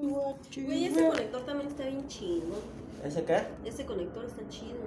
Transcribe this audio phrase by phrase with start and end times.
[0.00, 2.56] Güey, ese conector también está bien chido.
[3.04, 3.42] ¿Ese qué?
[3.64, 4.78] Ese conector está chido.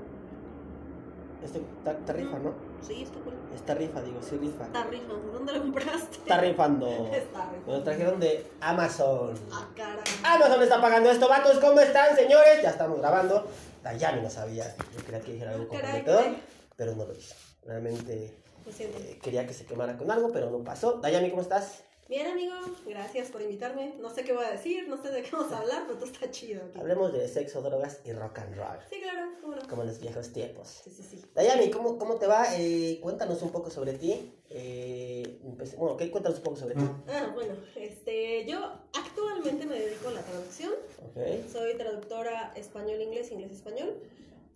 [1.43, 2.54] Este está, está rifa, ¿no?
[2.82, 3.33] Sí, está cool.
[3.56, 4.66] Está rifa, digo, sí rifa.
[4.66, 5.14] Está rifa.
[5.33, 6.17] ¿Dónde lo compraste?
[6.17, 6.87] Está rifando.
[7.14, 9.36] Está lo trajeron de Amazon.
[9.52, 10.04] Ah, caray.
[10.23, 11.60] Amazon está pagando esto, vatos.
[11.60, 12.62] ¿Cómo están, señores?
[12.62, 13.48] Ya estamos grabando.
[13.84, 14.76] Dayami no sabía.
[14.96, 16.36] Yo quería que dijera algo Caray, comprometedor,
[16.76, 17.36] pero no lo hizo.
[17.66, 18.36] Realmente
[18.80, 21.00] eh, quería que se quemara con algo, pero no pasó.
[21.00, 21.84] Dayami, ¿cómo estás?
[22.10, 22.55] Bien, amigo.
[22.88, 23.94] Gracias por invitarme.
[24.00, 26.09] No sé qué voy a decir, no sé de qué vamos a hablar, pero todo
[26.12, 26.80] está chido aquí.
[26.80, 28.80] Hablemos de sexo, drogas y rock and roll.
[28.90, 29.30] Sí, claro.
[29.40, 29.67] ¿Cómo no?
[29.67, 30.81] Como en los viejos tiempos.
[30.84, 31.22] Sí, sí, sí.
[31.36, 32.48] Dayami, ¿cómo, ¿cómo te va?
[32.58, 34.34] Eh, cuéntanos un poco sobre ti.
[34.50, 36.09] Eh, empecé- bueno, ¿qué?
[36.09, 36.81] Cuéntanos un poco sobre ti.
[37.08, 38.58] Ah, bueno, este, yo
[38.94, 40.73] actualmente me dedico a la traducción.
[41.05, 41.48] Ok.
[41.52, 43.94] Soy traductora español-inglés, inglés-español.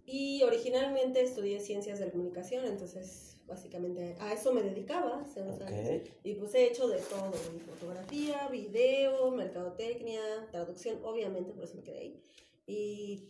[0.08, 5.24] Y originalmente estudié ciencias de la comunicación, entonces básicamente a eso me dedicaba.
[6.24, 10.22] Y pues he hecho de todo, fotografía, video, mercadotecnia,
[10.52, 12.24] traducción, obviamente, por eso me quedé ahí.
[12.66, 13.30] Y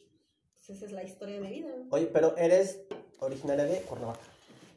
[0.55, 1.73] pues esa es la historia de mi vida.
[1.89, 2.81] Oye, pero eres
[3.19, 4.21] originaria de Cuernavaca.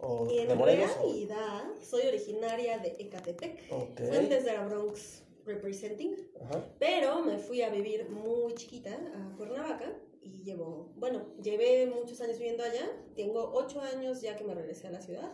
[0.01, 0.91] O de En Morelos.
[1.01, 4.01] o- realidad, soy originaria de Ecatepec, Ok.
[4.09, 6.15] Fuentes de la Bronx Representing.
[6.43, 6.65] Ajá.
[6.79, 9.93] Pero me fui a vivir muy chiquita a Cuernavaca
[10.27, 12.87] y llevo, bueno, llevé muchos años viviendo allá.
[13.15, 15.31] Tengo ocho años ya que me regresé a la ciudad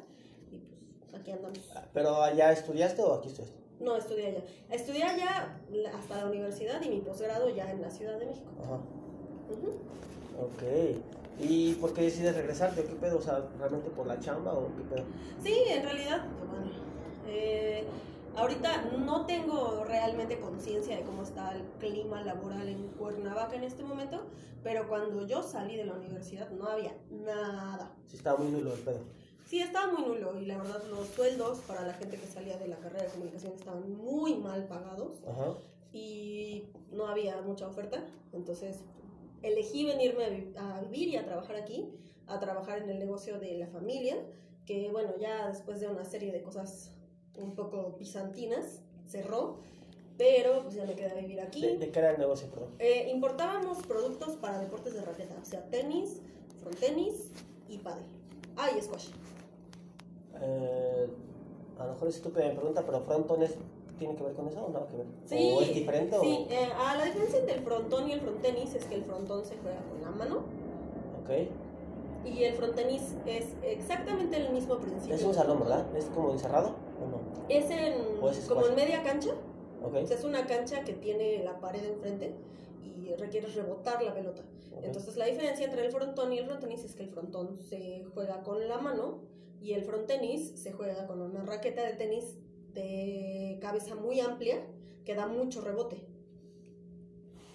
[0.51, 0.59] y
[1.01, 1.59] pues aquí andamos.
[1.93, 3.57] ¿Pero allá estudiaste o aquí estudiaste?
[3.81, 4.43] No, estudié allá.
[4.71, 5.59] Estudié allá
[5.99, 8.51] hasta la universidad y mi posgrado ya en la Ciudad de México.
[8.63, 8.77] Ajá.
[10.41, 10.63] Ok.
[11.41, 12.85] ¿Y por qué decides regresarte?
[12.85, 13.19] ¿Qué pedo?
[13.19, 15.05] O sea, ¿realmente por la chamba o qué pedo?
[15.43, 16.71] Sí, en realidad, bueno,
[17.27, 17.85] eh,
[18.37, 23.83] ahorita no tengo realmente conciencia de cómo está el clima laboral en Cuernavaca en este
[23.83, 24.23] momento,
[24.63, 27.95] pero cuando yo salí de la universidad no había nada.
[28.07, 29.01] Sí, estaba muy nulo el pedo.
[29.45, 32.69] Sí, estaba muy nulo y la verdad los sueldos para la gente que salía de
[32.69, 35.55] la carrera de comunicación estaban muy mal pagados Ajá.
[35.93, 38.03] y no había mucha oferta.
[38.33, 38.79] Entonces
[39.43, 41.93] elegí venirme a vivir y a trabajar aquí,
[42.27, 44.17] a trabajar en el negocio de la familia,
[44.65, 46.92] que bueno, ya después de una serie de cosas
[47.39, 49.57] un poco bizantinas, cerró,
[50.19, 51.61] pero pues ya me quedé a vivir aquí.
[51.63, 52.69] ¿De, de qué era el negocio, perdón?
[52.79, 56.21] Eh, importábamos productos para deportes de raqueta, o sea, tenis,
[56.61, 57.31] frontenis
[57.69, 58.05] y pádel.
[58.57, 59.09] Ah, y squash.
[60.41, 61.09] Eh,
[61.79, 63.55] a lo mejor es estúpida mi pregunta, pero frontones
[63.99, 65.07] tiene que ver con eso o nada que ver?
[65.27, 66.53] Sí, ¿O es diferente sí, o...?
[66.53, 69.57] eh, ah, la diferencia entre el frontón y el frontenis es que el frontón se
[69.59, 70.43] juega con la mano
[71.23, 72.27] Ok.
[72.27, 75.15] y el frontenis es exactamente el mismo principio.
[75.15, 75.87] Es un salón, ¿verdad?
[75.97, 76.75] ¿Es como encerrado?
[77.49, 79.31] Es en, ¿O es como en media cancha,
[79.83, 79.95] Ok.
[80.03, 82.35] o sea, es una cancha que tiene la pared enfrente
[82.83, 84.43] y requiere rebotar la pelota.
[84.83, 88.43] Entonces la diferencia entre el frontón y el frontenis es que el frontón se juega
[88.43, 89.21] con la mano
[89.61, 92.39] y el frontenis se juega con una raqueta de tenis
[92.73, 94.65] de cabeza muy amplia
[95.05, 96.07] que da mucho rebote.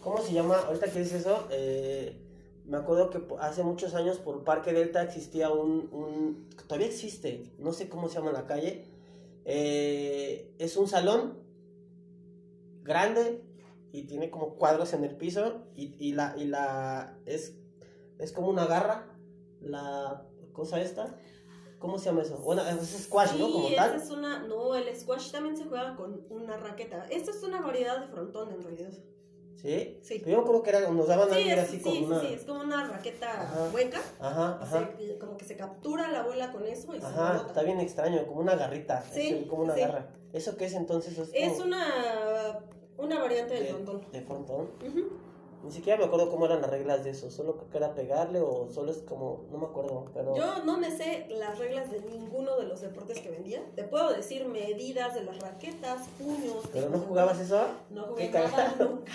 [0.03, 0.57] ¿Cómo se llama?
[0.59, 2.15] Ahorita que dices eso, eh,
[2.65, 7.73] me acuerdo que hace muchos años por Parque Delta existía un, un- Todavía existe, no
[7.73, 8.85] sé cómo se llama la calle.
[9.49, 11.41] Eh, es un salón
[12.83, 13.41] grande
[13.93, 16.35] y tiene como cuadros en el piso y, y la...
[16.37, 17.57] Y la es,
[18.19, 19.17] es como una garra,
[19.61, 21.17] la cosa esta.
[21.79, 22.39] ¿Cómo se llama eso?
[22.39, 23.51] Bueno, es squash, ¿no?
[23.51, 23.95] Como tal.
[23.95, 24.39] esa es una.
[24.39, 27.05] No, el squash también se juega con una raqueta.
[27.09, 28.91] Esta es una variedad de frontón en realidad.
[29.61, 29.99] ¿Sí?
[30.03, 30.19] Sí.
[30.19, 32.03] Pero yo me acuerdo que era, nos daban Sí, algo es, así sí, como sí,
[32.05, 32.19] una...
[32.21, 33.69] sí, es como una raqueta Ajá.
[33.73, 34.01] hueca.
[34.19, 34.89] Ajá, ajá.
[34.97, 37.47] Se- como que se captura la bola con eso y se Ajá, rebota.
[37.47, 39.03] está bien extraño, como una garrita.
[39.11, 39.81] Sí, es como una sí.
[39.81, 40.07] garra.
[40.31, 41.17] ¿Eso qué es entonces?
[41.17, 42.59] Es, Es como una,
[42.97, 44.01] una variante del de, frontón.
[44.11, 44.69] de frontón.
[44.87, 45.09] Ujú.
[45.63, 47.31] Ni siquiera me acuerdo cómo eran las reglas de eso.
[47.31, 49.47] Solo creo que era pegarle o solo es como.
[49.51, 50.35] No me acuerdo, pero.
[50.35, 53.61] Yo no me sé las reglas de ninguno de los deportes que vendía.
[53.75, 56.63] Te puedo decir medidas de las raquetas, puños.
[56.71, 57.59] ¿Pero no jugabas eso?
[57.89, 59.11] No jugué nada nunca.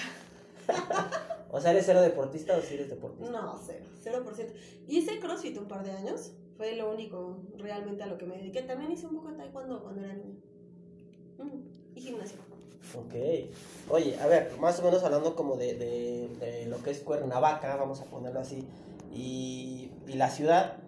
[1.54, 3.30] O sea, ¿eres cero deportista o si eres deportista?
[3.30, 4.54] No, cero, cero por ciento.
[4.88, 6.32] Hice CrossFit un par de años.
[6.56, 8.62] Fue lo único realmente a lo que me dediqué.
[8.62, 10.34] También hice un poco de taekwondo cuando era niña.
[11.36, 12.38] Mm, Y gimnasia.
[12.96, 13.14] Ok.
[13.90, 17.76] Oye, a ver, más o menos hablando como de, de, de lo que es Cuernavaca,
[17.76, 18.66] vamos a ponerlo así,
[19.12, 20.78] y, y la ciudad,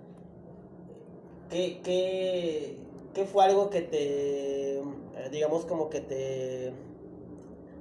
[1.50, 2.79] ¿qué, qué,
[3.14, 4.82] qué fue algo que te, eh,
[5.31, 6.73] digamos como que te,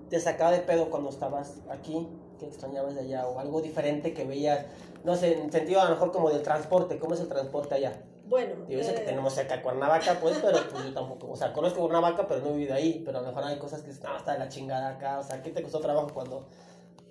[0.10, 2.08] te sacaba de pedo cuando estabas aquí?
[2.40, 3.28] ¿Qué extrañabas de allá?
[3.28, 4.66] O algo diferente que veías,
[5.04, 8.02] no sé, en sentido a lo mejor como del transporte, ¿cómo es el transporte allá?
[8.26, 11.52] Bueno, Yo sé que eh, tenemos cerca Cuernavaca, pues, pero pues yo tampoco, o sea,
[11.54, 14.18] conozco Cuernavaca, pero no he vivido ahí, pero a lo mejor hay cosas que no,
[14.18, 16.48] está de la chingada acá, o sea, ¿qué te costó trabajo cuando,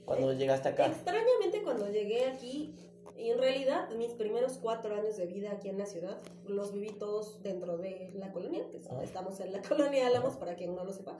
[0.06, 0.86] cuando llegaste acá?
[0.86, 2.74] extrañamente cuando llegué aquí,
[3.16, 6.16] en realidad mis primeros cuatro años de vida aquí en la ciudad
[6.46, 9.00] los viví todos dentro de la colonia, que Ah.
[9.04, 11.12] estamos en la colonia Álamos para quien no lo sepa.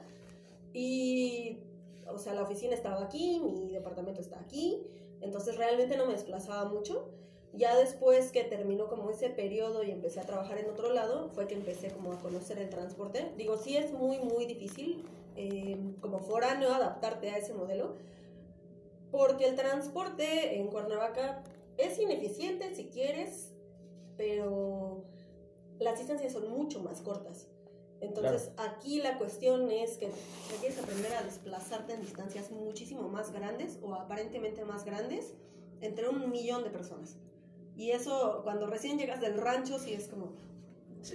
[0.73, 1.59] Y
[2.07, 4.85] o sea, la oficina estaba aquí, mi departamento está aquí,
[5.21, 7.09] entonces realmente no me desplazaba mucho.
[7.53, 11.47] Ya después que terminó como ese periodo y empecé a trabajar en otro lado, fue
[11.47, 13.31] que empecé como a conocer el transporte.
[13.37, 15.05] Digo, sí es muy, muy difícil
[15.35, 17.95] eh, como foráneo adaptarte a ese modelo,
[19.11, 21.43] porque el transporte en Cuernavaca
[21.77, 23.53] es ineficiente si quieres,
[24.17, 25.03] pero
[25.79, 27.47] las distancias son mucho más cortas.
[28.03, 30.11] Entonces, aquí la cuestión es que
[30.59, 35.33] quieres aprender a desplazarte en distancias muchísimo más grandes o aparentemente más grandes
[35.81, 37.17] entre un millón de personas.
[37.75, 40.33] Y eso, cuando recién llegas del rancho, sí es como,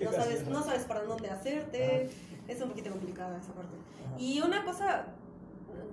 [0.02, 2.10] no, sabes, no sabes para dónde hacerte,
[2.48, 3.76] es un poquito complicada esa parte.
[4.18, 5.06] Y una cosa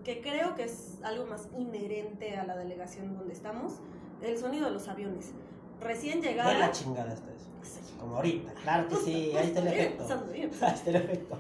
[0.03, 3.74] que creo que es algo más inherente a la delegación donde estamos,
[4.21, 5.33] el sonido de los aviones.
[5.80, 6.57] Recién llegada...
[6.57, 7.45] la chingada está eso.
[8.00, 10.04] Como ahorita, claro que sí, ahí está el efecto.
[10.31, 11.38] Ahí está el efecto.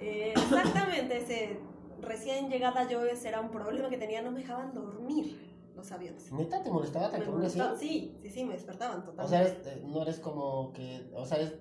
[0.00, 1.60] Eh, exactamente, ese
[2.00, 5.38] recién llegada yo ese era un problema que tenía, no me dejaban dormir
[5.74, 6.32] los aviones.
[6.32, 7.60] ¿Neta te molestaba tan así?
[7.78, 9.60] Sí, sí, sí, me despertaban totalmente.
[9.60, 11.54] O sea, eh, no eres como que, o sea, eres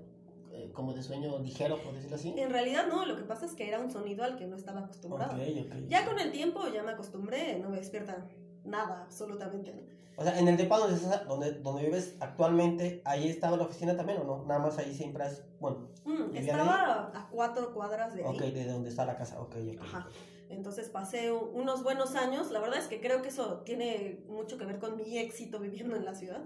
[0.51, 2.33] eh, como de sueño ligero, por decirlo así.
[2.38, 4.81] En realidad no, lo que pasa es que era un sonido al que no estaba
[4.81, 5.33] acostumbrado.
[5.33, 5.88] Okay, okay.
[5.89, 8.25] Ya con el tiempo ya me acostumbré, no me despierta
[8.69, 9.74] nada, absolutamente.
[10.16, 14.19] O sea, en el depa donde, donde, donde vives actualmente, ¿ahí estaba la oficina también
[14.19, 14.45] o no?
[14.45, 15.88] Nada más ahí siempre es, bueno.
[16.04, 18.36] Mm, estaba a cuatro cuadras de ahí.
[18.36, 19.81] Ok, de donde está la casa, ok, ok.
[19.81, 20.10] Ajá.
[20.50, 22.51] Entonces pasé unos buenos años.
[22.51, 25.95] La verdad es que creo que eso tiene mucho que ver con mi éxito viviendo
[25.95, 26.42] en la ciudad.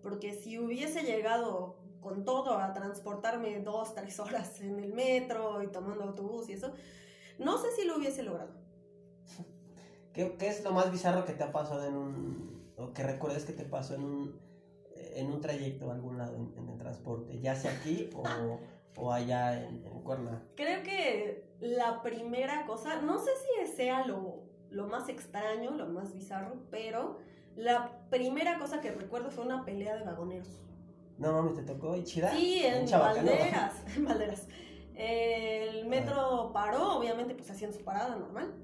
[0.00, 5.66] Porque si hubiese llegado con todo a transportarme dos, tres horas en el metro y
[5.66, 6.72] tomando autobús y eso,
[7.38, 8.54] no sé si lo hubiese logrado.
[10.12, 13.44] ¿Qué, qué es lo más bizarro que te ha pasado en un, o que recuerdes
[13.44, 14.40] que te pasó en un,
[14.94, 18.60] en un trayecto a algún lado en, el transporte, ya sea aquí o,
[18.96, 20.42] o allá en, en Cuerna?
[20.56, 26.12] Creo que la primera cosa, no sé si sea lo, lo más extraño, lo más
[26.12, 27.18] bizarro, pero
[27.56, 30.60] la primera cosa que recuerdo fue una pelea de vagoneros.
[31.18, 32.30] No mames, ¿te tocó y chida?
[32.30, 34.46] Sí, en, en Valderas, en Valderas.
[34.94, 38.54] El metro paró, obviamente, pues haciendo su parada normal.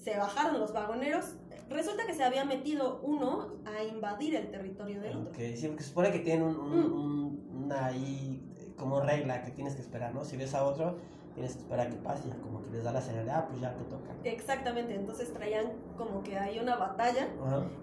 [0.00, 1.34] Se bajaron los vagoneros,
[1.70, 5.30] Resulta que se había metido uno a invadir el territorio del otro.
[5.30, 7.64] Ok, sí, porque se supone que tienen un, mm.
[7.64, 8.42] una ahí
[8.76, 10.24] como regla que tienes que esperar, ¿no?
[10.24, 10.98] Si ves a otro,
[11.32, 13.60] tienes que esperar a que pase, ya como que les da la señal ah, pues
[13.60, 14.10] ya te toca.
[14.24, 15.66] Exactamente, entonces traían
[15.96, 17.28] como que hay una batalla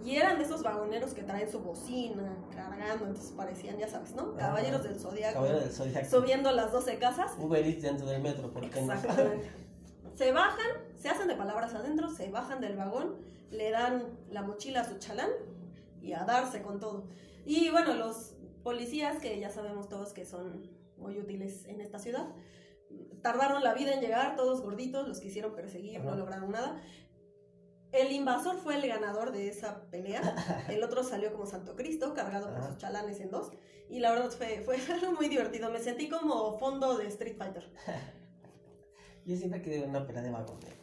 [0.04, 4.36] y eran de esos vagoneros que traen su bocina cargando, entonces parecían, ya sabes, ¿no?
[4.36, 5.36] Caballeros del Zodiaco.
[5.36, 6.10] Caballeros del Zodiaco.
[6.10, 7.32] Subiendo las 12 casas.
[7.40, 9.50] Uber Eats dentro del metro, ¿por qué Exactamente.
[10.18, 13.16] se bajan, se hacen de palabras adentro, se bajan del vagón
[13.52, 15.30] le dan la mochila a su chalán
[16.02, 17.08] y a darse con todo.
[17.46, 22.28] Y bueno, los policías, que ya sabemos todos que son muy útiles en esta ciudad,
[23.22, 26.82] tardaron la vida en llegar, todos gorditos, los quisieron perseguir, no lograron nada.
[27.94, 30.66] El invasor fue el ganador de esa pelea.
[30.70, 33.52] El otro salió como Santo Cristo, cargado con sus chalanes en dos.
[33.90, 34.78] Y la verdad fue, fue
[35.18, 35.72] muy divertido.
[35.72, 37.72] Me sentí como fondo de Street Fighter.
[39.28, 40.74] Yo siempre quería una pelea de vagones.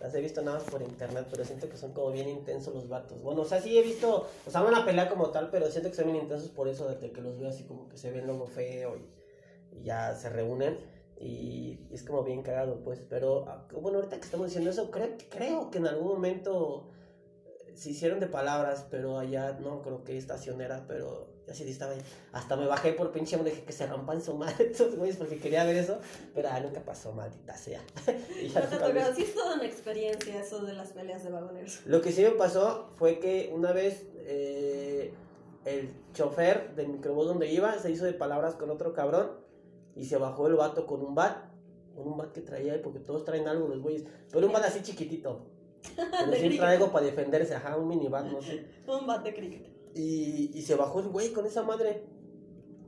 [0.00, 2.88] Las he visto nada más por internet, pero siento que son como bien intensos los
[2.88, 3.20] vatos.
[3.20, 5.96] Bueno, o sea, sí he visto, o sea, una pelea como tal, pero siento que
[5.96, 8.46] son bien intensos por eso, desde que los veo así como que se ven luego
[8.46, 10.78] feo y, ya se reúnen.
[11.20, 13.00] Y, es como bien cagado, pues.
[13.10, 16.88] Pero ah, bueno, ahorita que estamos diciendo eso, creo, creo que en algún momento
[17.74, 21.92] se hicieron de palabras, pero allá no creo que estacionera, pero así estaba
[22.32, 25.38] hasta me bajé por pinche me dije que se rompan su madre estos güeyes porque
[25.38, 25.98] quería ver eso,
[26.34, 27.80] pero ah, nunca pasó, maldita sea.
[28.40, 31.80] y ya no te sí es toda una experiencia eso de las peleas de vagoneros.
[31.86, 35.12] Lo que sí me pasó fue que una vez eh,
[35.64, 39.32] el chofer del microbús donde iba se hizo de palabras con otro cabrón
[39.94, 41.44] y se bajó el vato con un bat,
[41.94, 44.82] con un bat que traía, porque todos traen algo los güeyes, pero un bat así
[44.82, 45.46] chiquitito.
[45.96, 48.64] Pero sí algo para defenderse, ajá, un mini bat, no sé.
[48.86, 49.71] un bat de cricket.
[49.94, 52.04] Y, y se bajó el güey con esa madre.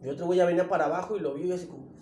[0.03, 1.95] Y otro güey ya venía para abajo y lo vio y así como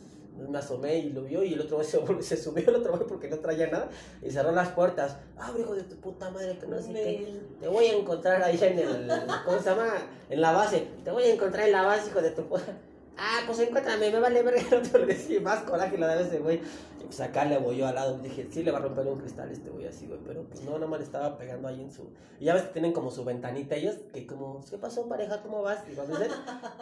[0.49, 3.07] me asomé y lo vio y el otro güey se, se subió el otro güey
[3.07, 3.89] porque no traía nada
[4.23, 5.17] y cerró las puertas.
[5.37, 7.41] Ah, hijo de tu puta madre que no sé qué.
[7.61, 9.11] Te voy a encontrar ahí en el,
[9.45, 9.93] ¿cómo se llama?
[10.31, 10.89] En la base.
[11.05, 12.79] Te voy a encontrar en la base, hijo de tu puta.
[13.17, 16.39] Ah, pues encuéntrame, me vale ver el otro le decía más coraje la de ese
[16.39, 16.61] güey.
[17.01, 18.19] Y pues acá le voy yo al lado.
[18.19, 20.19] Dije, sí le va a romper un cristal este güey así, güey.
[20.27, 22.11] Pero pues no, nomás le estaba pegando ahí en su.
[22.41, 25.43] Y ya ves que tienen como su ventanita ellos, que como, ¿qué pasó, pareja?
[25.43, 25.81] ¿Cómo vas?
[25.91, 26.19] Y cuando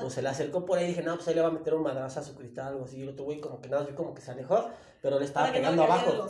[0.00, 1.82] pues se le acercó por ahí dije, no, pues ahí le va a meter un
[1.82, 2.98] madrazo a su cristal, algo así.
[2.98, 4.68] Y el otro güey como que nada, vi como que se alejó,
[5.02, 6.28] pero le estaba pegando abajo.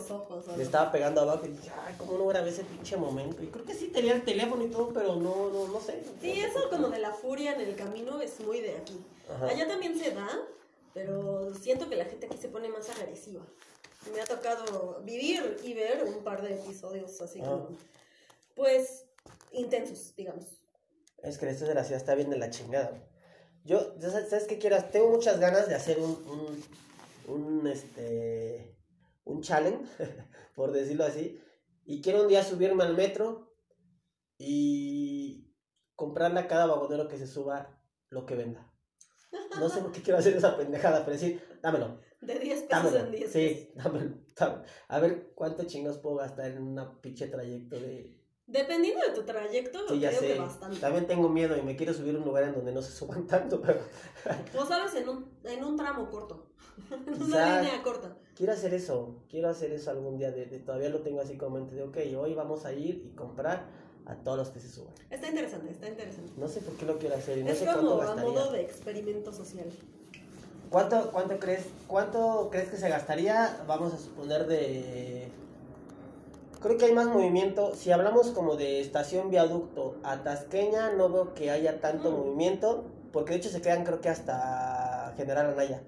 [0.56, 3.42] le estaba pegando abajo y dije, ay, ¿cómo no grabé ese pinche momento?
[3.42, 6.02] Y creo que sí tenía el teléfono y todo, pero no, no, no sé.
[6.20, 8.98] Sí, eso como de la furia en el camino es muy de aquí.
[9.48, 10.28] Allá también se da
[10.92, 13.42] pero siento que la gente aquí se pone más agresiva.
[14.12, 17.68] Me ha tocado vivir y ver un par de episodios así como
[18.54, 19.06] pues,
[19.52, 20.46] intensos, digamos.
[21.22, 23.06] Es que esto de la ciudad está bien de la chingada.
[23.64, 24.82] Yo, ¿sabes qué quiero?
[24.84, 26.64] Tengo muchas ganas de hacer un, un,
[27.30, 28.76] un, este,
[29.24, 29.86] un challenge,
[30.54, 31.40] por decirlo así.
[31.84, 33.52] Y quiero un día subirme al metro
[34.38, 35.54] y
[35.94, 38.70] comprarle a cada vagonero que se suba lo que venda.
[39.58, 42.00] No sé por qué quiero hacer esa pendejada, pero decir, dámelo.
[42.20, 44.64] De 10 pesos en 10 Sí, dámelo, dámelo.
[44.88, 48.19] A ver cuánto chingos puedo gastar en una pinche trayecto de.
[48.50, 50.26] Dependiendo de tu trayecto, Sí, ya creo sé.
[50.34, 50.76] que bastante.
[50.78, 53.26] También tengo miedo y me quiero subir a un lugar en donde no se suban
[53.28, 53.80] tanto, pero
[54.58, 56.46] O sabes, en un, en un tramo corto.
[57.06, 58.16] en una línea corta.
[58.34, 59.14] quiero hacer eso.
[59.28, 60.30] Quiero hacer eso algún día.
[60.32, 63.04] De, de- todavía lo tengo así como en mente de, ok, hoy vamos a ir
[63.06, 63.66] y comprar
[64.06, 64.92] a todos los que se suban.
[65.10, 66.32] Está interesante, está interesante.
[66.36, 68.50] No sé por qué lo quiero hacer y no es sé cuánto como a modo
[68.52, 69.66] de experimento social.
[70.70, 73.62] ¿Cuánto, cuánto, crees, ¿Cuánto crees que se gastaría?
[73.66, 75.28] Vamos a suponer de...
[76.60, 77.74] Creo que hay más movimiento.
[77.74, 82.14] Si hablamos como de estación viaducto a Tasqueña, no veo que haya tanto Mm.
[82.16, 82.84] movimiento.
[83.12, 85.82] Porque de hecho se quedan creo que hasta General Anaya.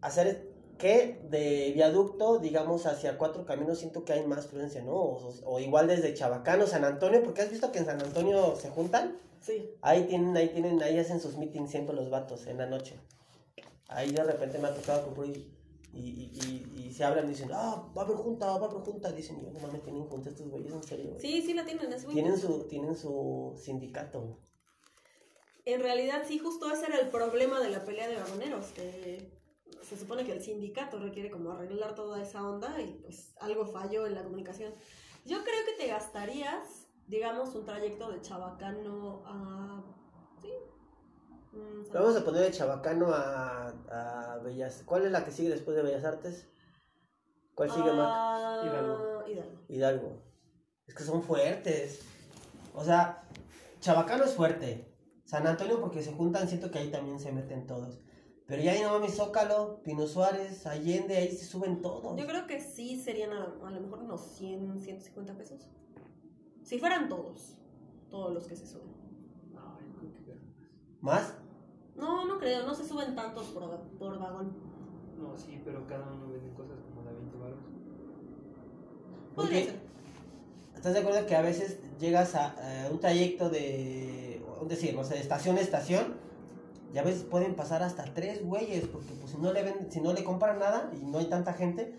[0.00, 0.46] Hacer
[0.78, 4.92] que de viaducto, digamos, hacia cuatro caminos, siento que hay más fluencia, ¿no?
[4.94, 8.70] O, o igual desde Chabacano, San Antonio, porque has visto que en San Antonio se
[8.70, 9.18] juntan.
[9.40, 9.70] Sí.
[9.80, 12.98] Ahí tienen, ahí tienen, ahí hacen sus meetings siempre los vatos en la noche.
[13.88, 15.28] Ahí de repente me ha tocado comprar
[15.96, 18.70] y, y, y, se hablan y dicen, ah, va a haber junta, va a haber
[18.70, 19.12] junta.
[19.12, 21.10] Dicen, yo no mames, tienen junta estos güeyes, en serio.
[21.10, 21.20] güey?".
[21.20, 24.38] Sí, sí la tienen, es muy Tienen su, tienen su sindicato.
[25.64, 29.32] En realidad, sí, justo ese era el problema de la pelea de vagoneros, que
[29.82, 34.06] se supone que el sindicato requiere como arreglar toda esa onda y pues algo falló
[34.06, 34.72] en la comunicación.
[35.24, 39.84] Yo creo que te gastarías, digamos, un trayecto de Chabacano a...
[40.40, 40.50] Sí.
[41.56, 44.82] Mm, Vamos a poner de Chabacano a, a Bellas.
[44.84, 46.46] ¿Cuál es la que sigue después de Bellas Artes?
[47.54, 48.10] ¿Cuál sigue más?
[48.12, 49.24] a- Hidalgo.
[49.28, 49.60] Hidalgo.
[49.68, 50.22] Hidalgo.
[50.86, 52.00] Es que son fuertes.
[52.74, 53.22] O sea,
[53.80, 54.92] Chabacano es fuerte.
[55.24, 58.00] San Antonio porque se juntan, siento que ahí también se meten todos.
[58.46, 62.16] Pero ya ahí no mames, Zócalo, Pino Suárez, Allende, ahí se suben todos.
[62.16, 65.66] Yo creo que sí serían a, a lo mejor unos 100, 150 pesos.
[66.62, 67.56] Si fueran todos,
[68.08, 68.92] todos los que se suben.
[69.52, 70.40] No, yo creo que.
[71.00, 71.34] ¿Más?
[72.46, 74.52] Creo, no se suben tantos por, por vagón.
[75.18, 77.58] No, sí, pero cada uno vende cosas como de 20 baros.
[79.34, 79.80] Podría ser.
[80.76, 85.02] ¿estás de acuerdo que a veces llegas a eh, un trayecto de, es decir, o
[85.02, 86.14] sea, de estación a estación,
[86.94, 90.00] y a veces pueden pasar hasta tres güeyes, porque pues si no le ven, si
[90.00, 91.98] no le compran nada y no hay tanta gente,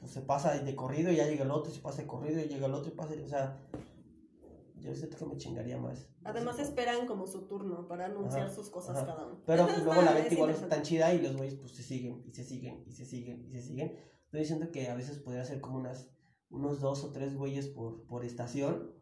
[0.00, 2.40] pues se pasa de corrido y ya llega el otro, y se pasa de corrido
[2.40, 3.56] y llega el otro y pasa, o sea,
[4.80, 6.08] yo siento que me chingaría más.
[6.24, 9.06] Además esperan como su turno para anunciar Ajá, sus cosas ajá.
[9.06, 9.42] cada uno.
[9.46, 10.74] Pero pues, luego la Es venta igual no está interesante.
[10.76, 13.50] tan chida y los güeyes pues se siguen y se siguen y se siguen y
[13.52, 13.96] se siguen.
[14.24, 16.10] Estoy diciendo que a veces podría ser como unas
[16.50, 18.94] unos dos o tres güeyes por, por estación.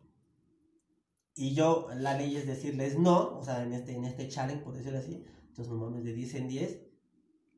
[1.35, 4.75] Y yo, la ley es decirles no, o sea, en este, en este challenge, por
[4.75, 5.23] decirlo así.
[5.49, 6.83] Entonces, no mames, de 10 en 10.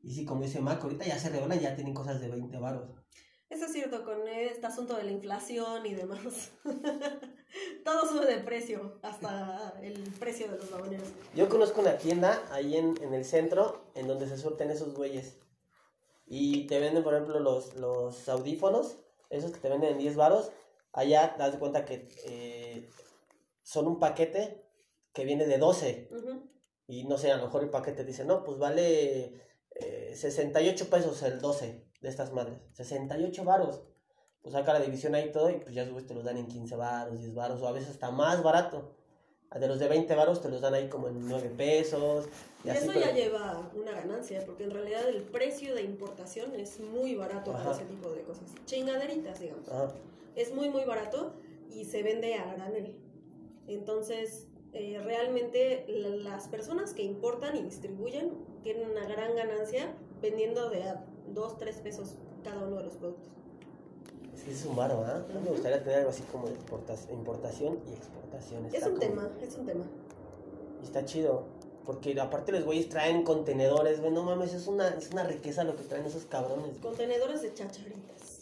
[0.03, 2.91] Y sí, como dice Mac, ahorita ya se revelan, ya tienen cosas de 20 varos.
[3.79, 6.51] Cierto, con este asunto de la inflación y demás.
[7.85, 11.07] Todo sube de precio, hasta el precio de los vagoneros.
[11.37, 15.39] Yo conozco una tienda ahí en, en el centro en donde se sueltan esos güeyes.
[16.27, 18.99] Y te venden, por ejemplo, los, los audífonos,
[19.31, 20.51] esos que te venden en 10 varos.
[20.93, 22.91] Allá das de cuenta que eh,
[23.63, 24.67] son un paquete
[25.13, 26.09] que viene de 12.
[26.11, 26.51] Ujú.
[26.89, 29.41] Y no sé, a lo mejor el paquete dice, no, pues vale
[29.77, 32.59] eh, 68 pesos el 12 de estas madres.
[32.73, 33.83] 68 varos.
[34.43, 36.77] Pues saca la división ahí todo y pues ya subes, te los dan en 15
[36.77, 38.95] varos, 10 varos o a veces hasta más barato.
[39.59, 42.27] De los de 20 varos te los dan ahí como en 9 pesos.
[42.65, 45.83] Y Y así, eso pero- ya lleva una ganancia, porque en realidad el precio de
[45.83, 48.45] importación es muy barato para ese tipo de cosas.
[48.67, 49.69] Chingaderitas, digamos.
[49.69, 49.93] Ajá.
[50.37, 51.33] es muy muy barato
[51.75, 52.95] y se vende a granel.
[53.67, 60.71] Entonces, eh, realmente la- las personas que importan y distribuyen tienen una gran ganancia vendiendo
[60.71, 63.33] de a 2, 3 pesos cada uno de los productos.
[64.35, 65.17] Es que es un varo, ¿ah?
[65.17, 66.55] A mí Me gustaría tener algo así como de
[67.13, 68.67] importación y exportación.
[68.67, 69.85] Es Está un como- tema, es un tema.
[70.81, 71.45] Y está chido.
[71.85, 74.13] Porque aparte los güeyes traen contenedores, güey.
[74.13, 76.67] No mames, es una, es una riqueza lo que traen esos cabrones.
[76.69, 76.81] güey.
[76.81, 78.41] Contenedores de chacharitas.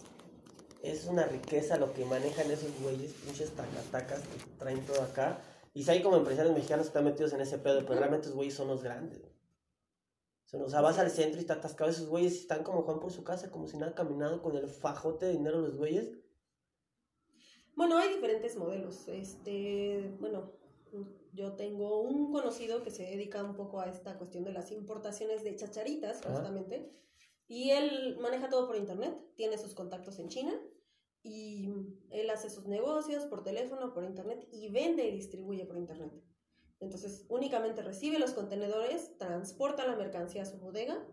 [0.83, 5.39] Es una riqueza lo que manejan esos güeyes, pinches tacatacas que traen todo acá.
[5.75, 8.37] Y si hay como empresarios mexicanos que están metidos en ese pedo, pero realmente esos
[8.37, 9.19] güeyes son los grandes.
[9.21, 9.33] güey.
[10.53, 13.13] O sea, vas al centro y está atascado esos güeyes y están como Juan por
[13.13, 16.13] su casa, como si nada caminado con el fajote de dinero los güeyes.
[17.75, 19.09] Bueno, hay diferentes modelos.
[19.09, 20.53] Este, bueno,
[21.33, 25.43] yo tengo un conocido que se dedica un poco a esta cuestión de las importaciones
[25.43, 26.37] de chacharitas, Ajá.
[26.37, 26.91] justamente.
[27.49, 30.53] Y él maneja todo por internet, tiene sus contactos en China
[31.23, 31.71] y
[32.11, 36.13] él hace sus negocios por teléfono, por internet y vende y distribuye por internet.
[36.81, 41.07] Entonces, únicamente recibe los contenedores, transporta la mercancía a su bodega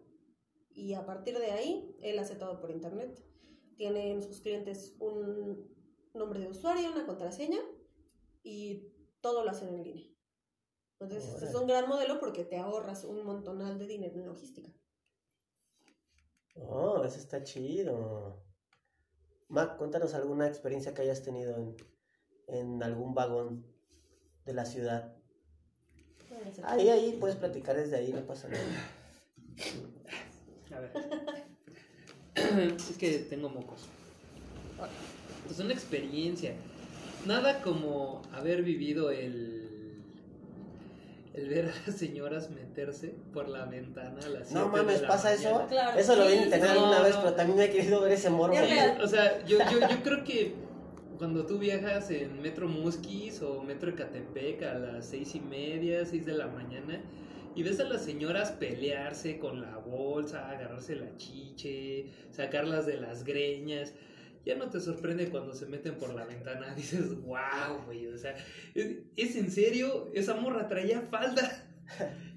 [0.70, 3.24] y a partir de ahí, él hace todo por internet.
[3.77, 5.74] Tienen sus clientes un
[6.13, 7.60] nombre de usuario, una contraseña
[8.43, 8.91] y
[9.22, 10.13] todo lo hacen en línea.
[11.00, 14.72] Entonces, este es un gran modelo porque te ahorras un montonal de dinero en logística.
[16.55, 18.43] Oh, eso está chido.
[19.48, 21.75] Mac, cuéntanos alguna experiencia que hayas tenido en,
[22.48, 23.65] en algún vagón
[24.46, 25.23] de la ciudad.
[26.64, 28.64] Ahí, ahí, puedes platicar desde ahí, no pasa nada.
[30.76, 30.92] A ver.
[32.76, 33.82] es que tengo mocos.
[35.50, 36.54] Es una experiencia.
[37.26, 39.62] Nada como haber vivido el.
[41.34, 45.02] El ver a las señoras meterse por la ventana a las No 7 de mames,
[45.02, 45.50] la ¿pasa mañana.
[45.50, 45.68] eso?
[45.68, 48.30] Claro, Eso lo vi en internet alguna No, vez, pero también he querido ver ese
[48.30, 48.56] morbo.
[49.02, 50.54] O sea, yo, yo, yo creo que
[51.24, 56.25] cuando tú viajas en Metro Musquis o Metro Ecatepec a las seis y media, seis
[56.25, 57.01] de la mañana,
[57.56, 63.24] y ves a las señoras pelearse con la bolsa, agarrarse la chiche, sacarlas de las
[63.24, 63.94] greñas,
[64.46, 66.74] ya no te sorprende cuando se meten por la ventana.
[66.75, 68.36] Dices, wow, güey, o sea,
[68.75, 70.12] ¿es, es en serio?
[70.13, 71.70] Esa morra traía falda.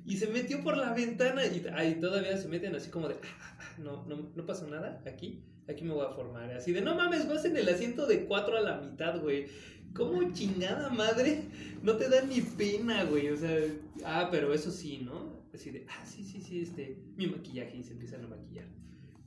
[0.05, 3.59] Y se metió por la ventana y ahí todavía se meten así como de, "Ah,
[3.59, 6.51] ah, no, no, no pasa nada aquí, aquí me voy a formar.
[6.53, 9.47] Así de, no mames, vas en el asiento de cuatro a la mitad, güey.
[9.95, 11.43] ¿Cómo chingada madre?
[11.83, 13.31] No te da ni pena, güey.
[13.31, 13.57] O sea,
[14.05, 15.37] ah, pero eso sí, ¿no?
[15.55, 18.67] Así de, ah, sí, sí, sí, este, mi maquillaje y se empiezan a maquillar.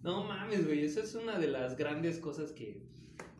[0.03, 2.81] No mames, güey, eso es una de las grandes cosas que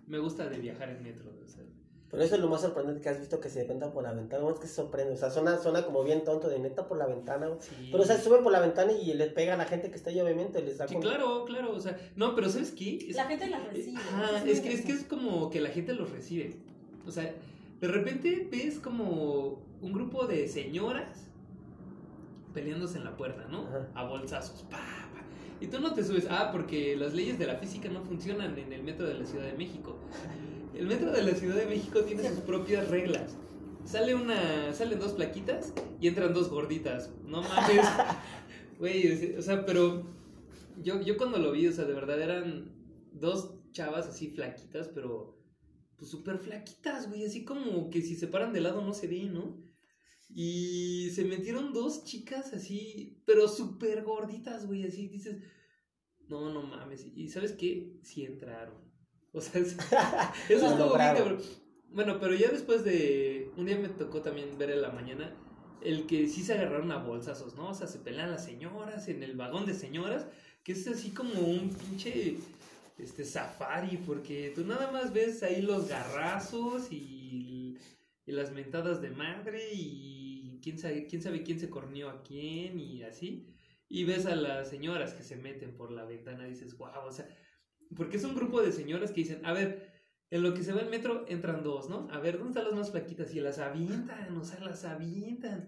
[0.08, 1.32] me gusta de viajar en metro.
[1.46, 1.64] O sea,
[2.12, 4.44] Pero eso es lo más sorprendente que has visto que se venta por la ventana.
[4.44, 5.14] No es que se sorprende.
[5.14, 7.50] O sea, suena, suena como bien tonto de neta por la ventana.
[7.60, 7.90] sí.
[7.92, 10.10] Pero, o sea, sube por la ventana y le pega a la gente que está
[10.10, 10.62] ahí, obviamente.
[10.64, 12.98] Les da Sí, como- claro, claro, o sea, no, pero ¿sabes qué?
[13.10, 14.00] Es- La gente las recibe.
[14.42, 16.56] Muy es que, es que es como que la gente los recibe.
[17.06, 17.32] O sea,
[17.80, 21.28] de repente ves como un grupo de señoras
[22.54, 23.68] peleándose en la puerta, ¿no?
[23.68, 23.88] Ajá.
[23.94, 24.64] A bolsazos.
[24.64, 25.22] Pa, pa.
[25.62, 26.26] Y tú no te subes.
[26.30, 29.46] Ah, porque las leyes de la física no funcionan en el metro de la Ciudad
[29.46, 29.96] de México.
[30.80, 33.36] El metro de la Ciudad de México tiene sus propias reglas.
[33.84, 37.12] Sale una, salen dos plaquitas y entran dos gorditas.
[37.26, 37.86] No mames.
[38.80, 40.10] Güey, o sea, pero
[40.82, 42.72] yo, yo cuando lo vi, o sea, de verdad eran
[43.12, 45.38] dos chavas así flaquitas, pero
[45.98, 49.34] pues súper flaquitas, güey, así como que si se paran de lado no se ven,
[49.34, 49.62] ¿no?
[50.30, 55.44] Y se metieron dos chicas así, pero súper gorditas, güey, así dices,
[56.30, 58.00] no, no mames, y ¿sabes qué?
[58.02, 58.89] Sí entraron.
[59.34, 59.78] O sea, sí-
[60.50, 61.42] eso estuvo bien, cabrón.
[61.92, 65.36] Bueno, pero ya después de, un día me tocó también ver en la mañana
[65.82, 67.70] el que sí se agarraron a bolsazos, ¿no?
[67.70, 70.28] O sea, se pelean las señoras en el vagón de señoras,
[70.64, 72.38] que es así como un pinche
[72.98, 77.78] este safari, porque tú nada más ves ahí los garrazos y,
[78.26, 82.80] y las mentadas de madre y quién sabe, quién sabe quién se corneó a quién
[82.80, 83.48] y así.
[83.88, 87.12] Y ves a las señoras que se meten por la ventana y dices, wow, o
[87.12, 87.28] sea,
[87.96, 89.90] porque es un grupo de señoras que dicen, a ver,
[90.32, 92.08] en lo que se va el metro entran dos, ¿no?
[92.12, 93.34] A ver, ¿dónde están las más flaquitas?
[93.34, 95.68] Y las avientan, o sea, las avientan.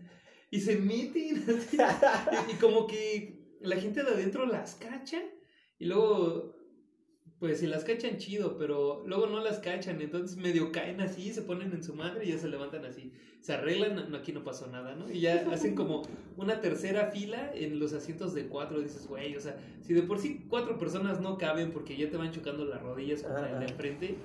[0.52, 1.44] Y se meten.
[1.50, 1.78] así.
[2.50, 5.22] y, y como que la gente de adentro las cacha.
[5.80, 6.51] Y luego,
[7.42, 10.00] pues si las cachan chido, pero luego no las cachan.
[10.00, 13.12] Entonces medio caen así, se ponen en su madre y ya se levantan así.
[13.42, 15.10] Se arreglan, no, aquí no pasó nada, ¿no?
[15.12, 16.04] Y ya hacen como
[16.38, 18.80] una tercera fila en los asientos de cuatro.
[18.80, 22.18] Dices, güey, o sea, si de por sí cuatro personas no caben porque ya te
[22.18, 24.18] van chocando las rodillas con el de enfrente.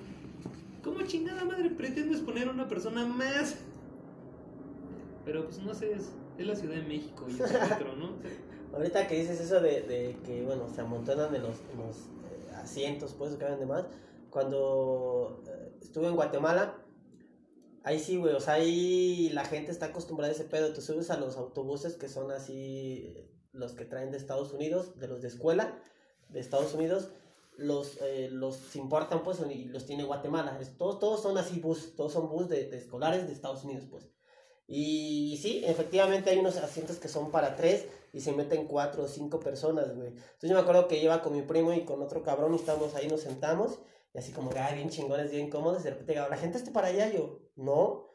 [0.83, 3.57] ¿Cómo chingada madre pretendes poner una persona más?
[5.25, 8.11] Pero pues no sé, es, es la Ciudad de México y es el metro, ¿no?
[8.11, 11.79] O sea, Ahorita que dices eso de, de que, bueno, se amontonan en los, en
[11.79, 11.95] los
[12.69, 13.85] asientos, pues, que caben de más.
[14.29, 16.83] Cuando eh, estuve en Guatemala,
[17.83, 20.73] ahí sí, güey, o sea, ahí la gente está acostumbrada a ese pedo.
[20.73, 24.99] Tú subes a los autobuses que son así, eh, los que traen de Estados Unidos,
[24.99, 25.81] de los de escuela
[26.29, 27.07] de Estados Unidos,
[27.57, 30.57] los, eh, los importan, pues, y los tiene Guatemala.
[30.61, 33.85] Es- todos, todos son así bus, todos son bus de, de escolares de Estados Unidos,
[33.89, 34.09] pues.
[34.67, 39.07] Y sí, efectivamente hay unos asientos que son para tres y se meten cuatro o
[39.07, 40.09] cinco personas, güey.
[40.09, 42.95] Entonces yo me acuerdo que iba con mi primo y con otro cabrón y estábamos
[42.95, 43.79] ahí, nos sentamos
[44.13, 45.81] y así como, ay, bien chingones, bien cómodos.
[45.81, 48.07] Y de repente la gente está para allá, yo, no.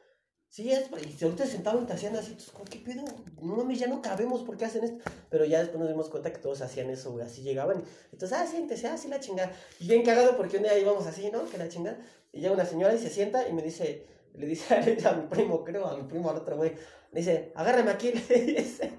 [0.48, 1.02] Sí, es, para-".
[1.02, 3.04] y ahorita se sentaban y te hacían así, entonces, ¿qué pedo?
[3.40, 5.02] No mames, ya no cabemos, ¿por qué hacen esto?
[5.30, 7.82] Pero ya después nos dimos cuenta que todos hacían eso, güey, así llegaban.
[8.12, 9.52] Entonces, ah, siéntese, ah, sí, la chingada.
[9.80, 11.48] Y bien cagado porque un día íbamos así, ¿no?
[11.48, 11.98] Que la chingada.
[12.32, 14.74] Y llega una señora y se sienta y me dice, le dice
[15.06, 16.74] a mi primo, creo, a mi primo, al otro güey,
[17.12, 18.92] le dice, agárrame aquí, le dice.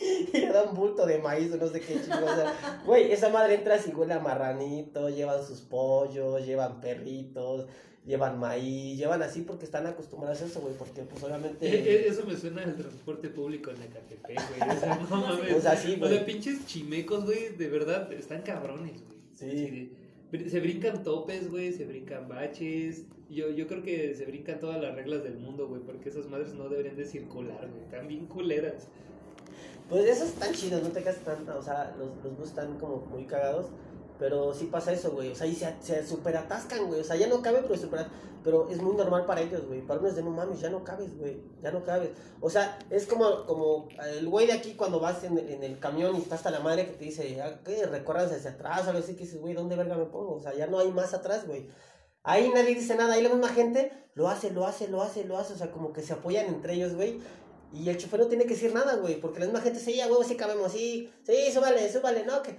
[0.32, 3.54] y le da un bulto de maíz o no sé qué sea, güey, esa madre
[3.54, 7.66] entra así, huele a marranito, llevan sus pollos, llevan perritos,
[8.06, 11.66] llevan maíz, llevan así porque están acostumbrados a eso, güey, porque pues obviamente...
[11.66, 14.76] Eh, eh, Eso me suena al transporte público en Ecatepec, güey.
[14.76, 15.54] O sea, no mames.
[15.54, 16.24] O sea, sí, O sea, güey.
[16.24, 19.18] pinches chimecos, güey, de verdad, están cabrones, güey.
[19.34, 19.92] Sí.
[20.32, 23.04] De- Se brincan topes, güey, se brincan baches.
[23.28, 26.54] Yo, yo creo que se brincan todas las reglas del mundo, güey, porque esas madres
[26.54, 27.82] no deberían de circular, güey.
[27.84, 28.88] Están bien culeras.
[29.90, 32.98] Pues esos están chidos, no te quedas tanto, o sea, los, los bus están como
[33.06, 33.66] muy cagados,
[34.20, 37.16] pero sí pasa eso, güey, o sea, y se, se super atascan, güey, o sea,
[37.16, 38.06] ya no cabe, pero super
[38.42, 41.18] pero es muy normal para ellos, güey, para unos de no mames, ya no cabes,
[41.18, 45.24] güey, ya no cabes, o sea, es como, como el güey de aquí cuando vas
[45.24, 47.84] en, en el camión y está hasta la madre que te dice, ah, ¿qué?
[47.84, 50.34] Recorras hacia atrás, algo así, que dices, güey, ¿dónde verga me pongo?
[50.34, 51.68] O sea, ya no hay más atrás, güey.
[52.22, 55.38] Ahí nadie dice nada, ahí la misma gente lo hace, lo hace, lo hace, lo
[55.38, 57.20] hace, o sea, como que se apoyan entre ellos, güey.
[57.72, 60.08] Y el chofer no tiene que decir nada, güey, porque la misma gente se ya,
[60.08, 62.58] güey, sí cabemos, sí, sí, súbale, súbale, no, que,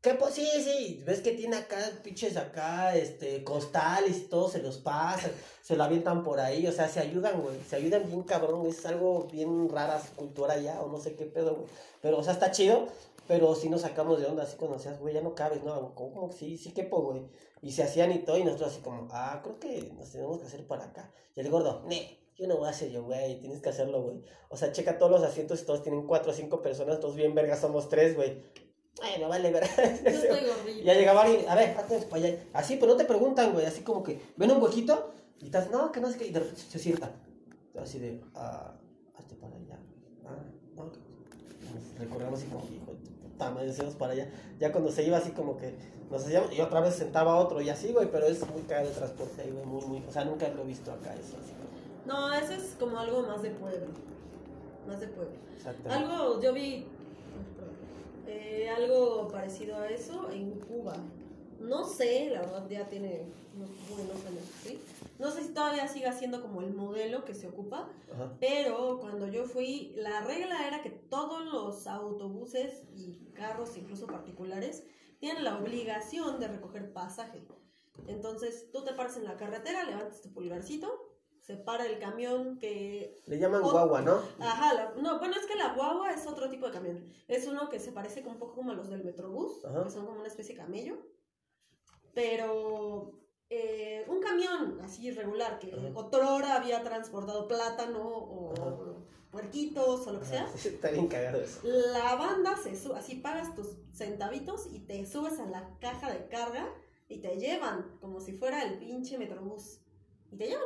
[0.00, 4.60] que, pues, sí, sí, ves que tiene acá, pinches acá, este, costales y todo, se
[4.60, 5.30] los pasan,
[5.62, 8.84] se lo avientan por ahí, o sea, se ayudan, güey, se ayudan bien cabrón, es
[8.84, 11.68] algo bien rara su cultura ya, o no sé qué pedo, güey,
[12.00, 12.88] pero, o sea, está chido,
[13.28, 15.94] pero sí nos sacamos de onda, así cuando decías, güey, ya no cabes, ¿no?
[15.94, 17.22] ¿Cómo, cómo que sí, sí quepo, güey?
[17.62, 20.46] Y se hacían y todo, y nosotros así como, ah, creo que nos tenemos que
[20.46, 21.12] hacer para acá.
[21.36, 24.22] Y el gordo, ne, yo no voy a hacer yo, güey, tienes que hacerlo, güey.
[24.48, 27.34] O sea, checa todos los asientos y todos tienen cuatro o cinco personas, todos bien
[27.34, 28.42] vergas, somos tres, güey.
[29.02, 29.64] Ay, me vale ver.
[29.64, 30.84] Yo estoy gordita.
[30.84, 32.44] ya llegaba alguien, a ver, hazte para allá.
[32.52, 35.90] Así, pero no te preguntan, güey, así como que, ven un huequito y estás, no,
[35.92, 37.10] que no sé qué, y de repente se sienta.
[37.80, 38.74] Así de, ah,
[39.16, 39.78] hazte para allá.
[40.26, 40.36] Ah,
[40.76, 40.98] no, que-
[41.98, 42.92] recorremos así como, hijo
[43.22, 44.30] puta madre, para allá.
[44.58, 45.74] Ya cuando se iba así como que
[46.10, 48.94] nos hacíamos, y otra vez sentaba otro y así, güey, pero es muy caro el
[48.94, 51.52] transporte ahí, güey, muy, muy, o sea, nunca lo he visto acá, eso, así.
[52.04, 53.86] No, eso es como algo más de pueblo.
[54.86, 55.36] Más de pueblo.
[55.88, 56.86] Algo, yo vi
[58.26, 60.96] eh, algo parecido a eso en Cuba.
[61.60, 64.80] No sé, la verdad ya tiene unos buenos años, ¿sí?
[65.20, 68.36] No sé si todavía siga siendo como el modelo que se ocupa, Ajá.
[68.40, 74.82] pero cuando yo fui, la regla era que todos los autobuses y carros, incluso particulares,
[75.20, 77.44] tienen la obligación de recoger pasaje.
[78.08, 81.11] Entonces, tú te paras en la carretera, levantas tu pulgarcito,
[81.42, 84.20] se para el camión que Le llaman O- guagua, ¿no?
[84.38, 87.12] Ajá, la- no, bueno, es que la guagua es otro tipo de camión.
[87.28, 89.84] Es uno que se parece un poco como a los del Metrobús, Ajá.
[89.84, 90.96] que son como una especie de camello.
[92.14, 93.12] Pero
[93.50, 95.88] eh, un camión así regular, que Ajá.
[95.94, 98.76] otrora había transportado plátano o Ajá.
[99.30, 100.46] puerquitos o lo que sea.
[100.64, 101.60] Está bien cagado eso.
[101.64, 106.28] La banda se sube, así pagas tus centavitos y te subes a la caja de
[106.28, 106.68] carga
[107.08, 109.80] y te llevan como si fuera el pinche Metrobús.
[110.30, 110.64] Y te llevan.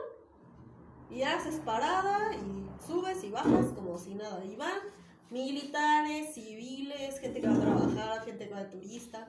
[1.10, 4.44] Y haces parada y subes y bajas como si nada.
[4.44, 4.78] Y van
[5.30, 9.28] militares, civiles, gente que va a trabajar, gente que va de turista.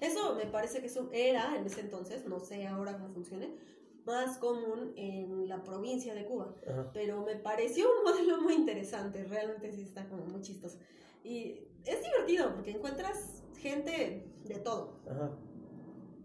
[0.00, 3.54] Eso me parece que eso era en ese entonces, no sé ahora cómo funcione,
[4.06, 6.90] más común en la provincia de Cuba Ajá.
[6.94, 10.78] pero me pareció un modelo muy interesante, realmente sí está como muy chistoso.
[11.22, 15.30] Y es divertido porque encuentras gente de todo, Ajá.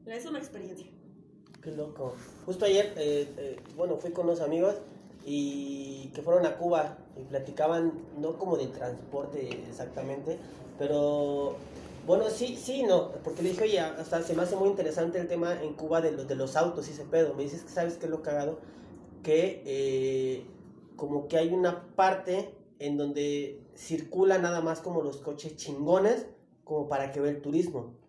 [0.05, 0.87] es una experiencia.
[1.65, 2.13] Qué loco.
[2.45, 4.75] Justo ayer, eh, eh, bueno, fui con unos amigos
[5.25, 10.37] y que fueron a Cuba y platicaban, no como de transporte exactamente,
[10.77, 11.55] pero
[12.05, 15.27] bueno, sí, sí, no, porque le dije, oye, hasta se me hace muy interesante el
[15.27, 17.33] tema en Cuba de, los de los autos y ese pedo.
[17.33, 18.59] Me dices que sabes que es lo cagado,
[19.23, 20.45] que eh,
[20.95, 26.27] como que hay una parte en donde circula nada más como los coches chingones,
[26.63, 28.04] como para que vea el turismo.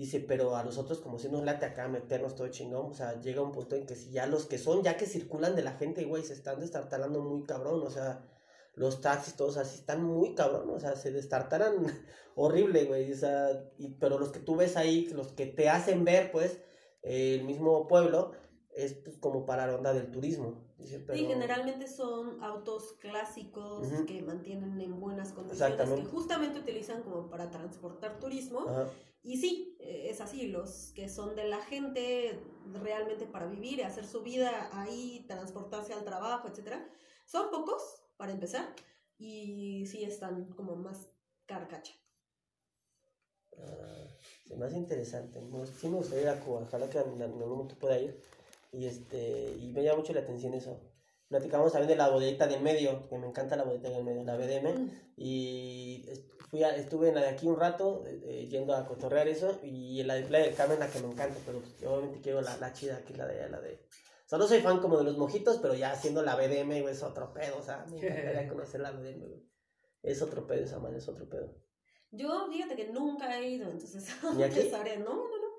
[0.00, 3.42] Dice, pero a nosotros como si nos late acá meternos todo chingón, o sea, llega
[3.42, 6.06] un punto en que si ya los que son, ya que circulan de la gente,
[6.06, 8.26] güey, se están destartalando muy cabrón, o sea,
[8.72, 11.74] los taxis todos así están muy cabrón, o sea, se destartaran
[12.34, 16.02] horrible, güey, o sea, y, pero los que tú ves ahí, los que te hacen
[16.06, 16.62] ver, pues,
[17.02, 18.32] eh, el mismo pueblo,
[18.74, 20.64] es pues, como para la onda del turismo.
[20.78, 21.18] Dice, pero...
[21.18, 27.50] Y generalmente son autos clásicos que mantienen en buenas condiciones, que justamente utilizan como para
[27.50, 28.60] transportar turismo.
[28.60, 28.86] Ajá,
[29.22, 32.40] Y sí, eh, es así, los que son de la gente
[32.72, 36.88] realmente para vivir y hacer su vida ahí, transportarse al trabajo, etcétera,
[37.26, 38.74] son pocos, para empezar,
[39.18, 41.10] y sí están como más
[41.46, 41.94] carcacha.
[43.58, 44.06] ah,
[44.46, 45.40] se me hace interesante,
[45.80, 48.20] sí me gustaría ir a Cuba, ojalá que en, algún momento pueda ir,
[48.72, 50.80] y este, y me llama mucho la atención eso.
[51.28, 54.36] Platicamos también de la bodega del medio, que me encanta la bodega del medio, la
[54.36, 58.74] BDM, y est- fui a- estuve en la de aquí un rato eh, eh, yendo
[58.74, 61.60] a cotorrear eso y en la de Playa del Carmen la que me encanta pero
[61.60, 63.74] pues, yo obviamente quiero la, la chida que es la de la de
[64.24, 66.94] o sea no soy fan como de los mojitos pero ya haciendo la BDM güey,
[66.94, 69.48] es otro pedo o sea me encantaría conocer la BDM güey
[70.02, 71.54] Es otro pedo esa madre, es otro pedo.
[72.10, 74.62] Yo, fíjate que nunca he ido, entonces ¿Ni aquí?
[74.70, 74.96] sabré.
[74.96, 75.50] No, no, no.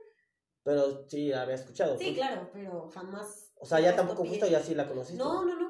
[0.64, 1.96] Pero sí, había escuchado.
[1.98, 2.18] Sí, pues.
[2.18, 3.52] claro, pero jamás.
[3.56, 4.40] O sea, ya tampoco pie.
[4.50, 5.18] ya sí la conociste.
[5.24, 5.61] No, no, no,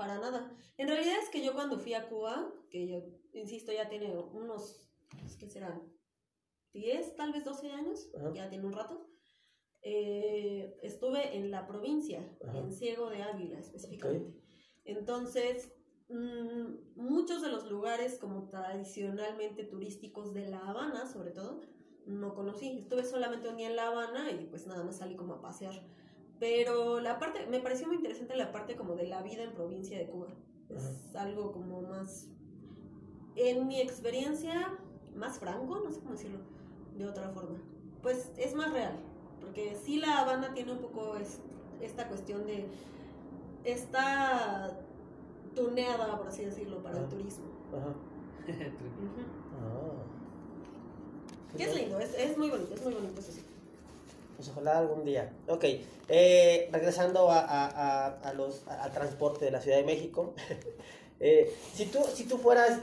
[0.00, 0.50] para nada.
[0.78, 3.02] En realidad es que yo cuando fui a Cuba, que yo,
[3.34, 4.90] insisto, ya tiene unos,
[5.38, 5.92] ¿qué serán?
[6.72, 8.32] 10, tal vez 12 años, Ajá.
[8.32, 9.06] ya tiene un rato.
[9.82, 12.58] eh, estuve en la provincia, Ajá.
[12.58, 14.38] en Ciego de Ávila específicamente.
[14.84, 15.72] Entonces,
[16.08, 21.60] mm, muchos de los lugares como tradicionalmente turísticos de La Habana, sobre todo,
[22.06, 22.78] no conocí.
[22.78, 25.74] Estuve solamente un día en La Habana y pues nada más salí como a pasear.
[26.40, 29.98] Pero la parte, me pareció muy interesante la parte como de la vida en provincia
[29.98, 30.28] de Cuba.
[30.70, 32.28] Es algo como más,
[33.36, 34.72] en mi experiencia,
[35.14, 36.38] más franco, no sé cómo decirlo
[36.96, 37.58] de otra forma.
[38.02, 38.96] Pues es más real,
[39.40, 41.40] porque sí La Habana tiene un poco es-
[41.82, 42.66] esta cuestión de,
[43.64, 44.80] está
[45.54, 47.44] tuneada, por así decirlo, para el turismo.
[47.76, 47.88] Ajá.
[48.48, 49.22] Ujú.
[49.60, 50.06] Ah.
[51.56, 53.42] Que es lindo, es, es muy bonito, es muy bonito eso sí.
[54.40, 55.30] Pues ojalá algún día.
[55.48, 55.64] Ok,
[56.08, 60.34] eh, regresando a, a, a, los, a- al transporte de la Ciudad de México.
[61.20, 62.80] eh, si, tú, si tú fueras,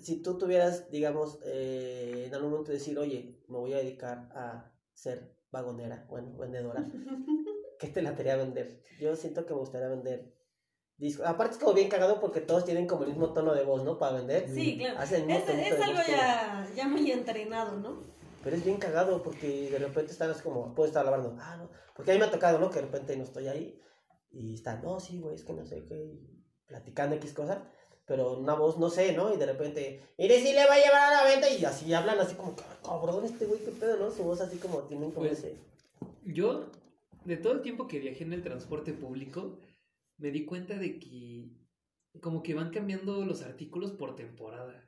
[0.00, 4.72] si tú tuvieras, digamos, eh, en algún momento decir, oye, me voy a dedicar a
[4.94, 6.82] ser vagonera, bueno, vendedora,
[7.78, 8.80] ¿qué te latería vender?
[8.98, 10.32] Yo siento que me gustaría vender
[10.96, 11.26] discos.
[11.26, 13.98] Aparte es como bien cagado porque todos tienen como el mismo tono de voz, ¿no?
[13.98, 14.48] Para vender.
[14.48, 14.98] Sí, claro.
[14.98, 18.15] Hacen Es, es algo ya, ya muy entrenado, ¿no?
[18.46, 21.68] Pero es bien cagado porque de repente están así como, puedo estar lavando, ah, no,
[21.96, 22.70] porque a mí me ha tocado, ¿no?
[22.70, 23.82] Que de repente no estoy ahí
[24.30, 26.16] y están, no, sí, güey, es que no sé qué,
[26.64, 27.68] platicando X cosa,
[28.06, 29.34] pero una voz, no sé, ¿no?
[29.34, 32.20] Y de repente, mire, si le va a llevar a la venta y así hablan
[32.20, 32.54] así como,
[32.84, 34.12] cabrón, este güey, qué pedo, ¿no?
[34.12, 35.58] Su voz así como, tienen como Pues, ese...
[36.24, 36.70] Yo,
[37.24, 39.58] de todo el tiempo que viajé en el transporte público,
[40.18, 41.50] me di cuenta de que
[42.20, 44.85] como que van cambiando los artículos por temporada.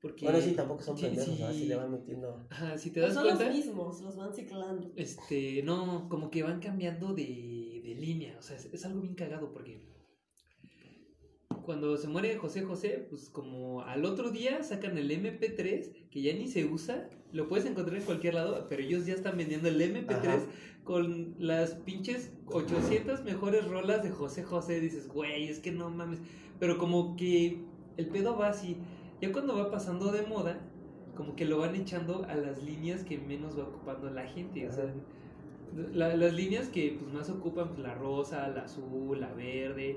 [0.00, 1.40] Porque, Bueno, sí, tampoco son sí, pendejos, sí.
[1.42, 1.46] ¿no?
[1.48, 2.46] Así le van metiendo...
[2.50, 4.92] Ajá, si te No das son cuenta, los mismos, los van ciclando.
[4.96, 8.36] este, no, como que van cambiando de, de línea.
[8.38, 9.80] O sea, es, es algo bien cagado porque
[11.64, 16.32] cuando se muere José José, pues como al otro día sacan el MP3, que ya
[16.34, 19.80] ni se usa, lo puedes encontrar en cualquier lado, pero ellos ya están vendiendo el
[19.80, 20.46] MP3 Ajá.
[20.84, 24.80] con las pinches 800 mejores rolas de José José.
[24.80, 26.20] Dices, güey, es que no mames.
[26.60, 27.64] Pero como que
[27.96, 28.76] el pedo va así.
[29.20, 30.60] Ya cuando va pasando de moda,
[31.14, 34.68] como que lo van echando a las líneas que menos va ocupando la gente.
[34.68, 34.92] O sea,
[35.92, 39.96] la- las líneas que pues, más ocupan, pues, la rosa, la azul, la verde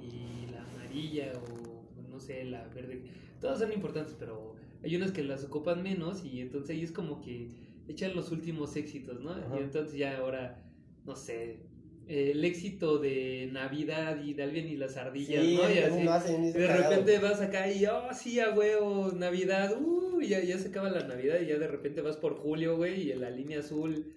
[0.00, 3.04] y la amarilla o no sé, la verde.
[3.40, 7.20] Todas son importantes, pero hay unas que las ocupan menos y entonces ahí es como
[7.20, 7.50] que
[7.88, 9.30] echan los últimos éxitos, ¿no?
[9.30, 9.58] Ajá.
[9.58, 10.62] Y entonces ya ahora,
[11.04, 11.60] no sé,
[12.08, 15.68] eh, el éxito de Navidad y de Alvin y las ardillas, Sí, ¿no?
[15.70, 16.08] Y así.
[16.08, 20.58] hacen, de repente vas acá y, oh, sí, a huevo, Navidad, uh, y ya, ya
[20.58, 23.30] se acaba la Navidad y ya de repente vas por julio, güey, y en la
[23.30, 24.14] línea azul,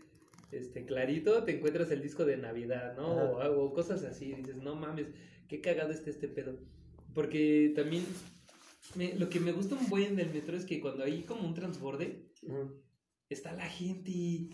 [0.52, 3.08] este, clarito, te encuentras el disco de Navidad, ¿no?
[3.34, 5.08] O, cosas así, dices, no mames,
[5.48, 6.58] qué cagado está este pedo.
[7.14, 8.04] Porque también,
[8.96, 11.54] me- lo que me gusta un buen del metro es que cuando hay como un
[11.56, 12.30] transborde,
[13.30, 14.50] está la gente,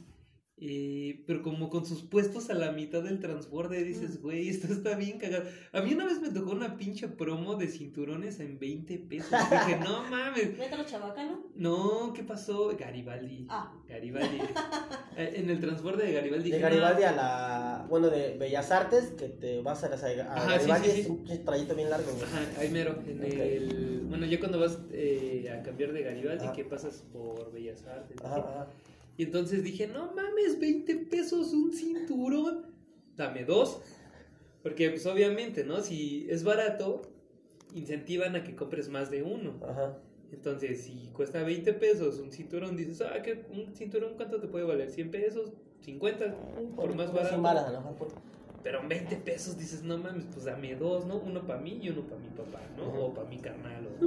[0.58, 4.96] eh, pero como con sus puestos a la mitad del transborde, dices, güey, esto está
[4.96, 5.44] bien cagado.
[5.74, 9.32] A mí una vez me tocó una pinche promo de cinturones en 20 pesos.
[9.32, 10.58] Dije, no mames.
[10.58, 11.44] Metro Chabacano.
[11.56, 12.76] No, ¿qué pasó?
[12.78, 13.48] Garibaldi.
[13.50, 13.74] Ah.
[13.88, 14.38] Garibaldi.
[15.18, 16.52] Eh, en el transborde de Garibaldi.
[16.52, 20.08] De Garibaldi no, a la, bueno, de Bellas Artes, que te vas a, las- a
[20.08, 21.02] Ajá, Garibaldi, sí, sí.
[21.04, 22.24] es un trayecto bien largo, güey.
[22.24, 22.98] Ajá, ahí mero.
[23.08, 26.52] En el, bueno, ya cuando vas eh, a cambiar de Garibaldi, Ajá.
[26.54, 28.18] que pasas por Bellas Artes.
[28.22, 28.42] Ajá, así.
[28.46, 28.68] ajá.
[29.18, 32.66] Y entonces dije, no mames, 20 pesos un cinturón.
[33.16, 33.82] Dame dos.
[34.62, 35.82] Porque pues obviamente, ¿no?
[35.82, 37.02] Si es barato,
[37.74, 39.60] incentivan a que compres más de uno.
[39.64, 39.98] Ajá.
[40.32, 44.66] Entonces, si cuesta 20 pesos un cinturón, dices, ah, ¿qué, un cinturón cuánto te puede
[44.66, 44.90] valer?
[44.92, 45.54] ¿100 pesos?
[45.86, 46.76] ¿50?
[46.76, 47.38] Por más barato.
[47.72, 48.08] lo mejor, por-
[48.64, 51.18] Pero 20 pesos dices, no mames, pues dame dos, ¿no?
[51.20, 52.84] Uno para mí y uno para mi papá, ¿no?
[52.90, 53.00] Ajá.
[53.00, 53.88] O para mi carnal.
[53.88, 54.06] O,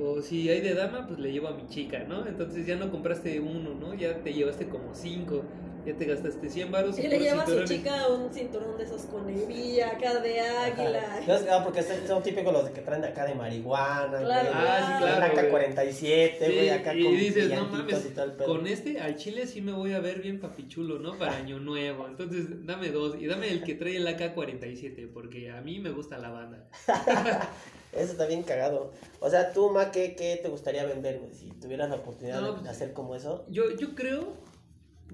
[0.00, 2.26] o si hay de dama, pues le llevo a mi chica, ¿no?
[2.26, 3.94] Entonces ya no compraste uno, ¿no?
[3.94, 5.42] Ya te llevaste como cinco.
[5.84, 6.98] Ya te gastaste 100 baros.
[6.98, 11.18] Y le lleva a su chica un cinturón de esos con hebilla, acá de águila.
[11.18, 11.20] Ajá.
[11.26, 14.64] No, ah, porque son, típicos los que traen de acá de marihuana, Claro, güey.
[14.64, 15.24] Ah, sí, claro.
[15.24, 15.50] Acá güey.
[15.50, 18.46] 47, Sí, güey, acá y con dices, no mames, y todo el pedo.
[18.46, 21.18] Con este al chile sí me voy a ver bien papichulo, ¿no?
[21.18, 22.06] Para año nuevo.
[22.06, 23.16] Entonces, dame dos.
[23.20, 26.68] Y dame el que trae el AK-47, porque a mí me gusta la banda.
[27.92, 28.92] Eso está bien cagado.
[29.20, 31.34] O sea, tú, Ma, ¿qué, qué te gustaría vender, güey?
[31.34, 33.44] Si tuvieras la oportunidad No, de pues- hacer como eso.
[33.50, 34.34] Yo, yo creo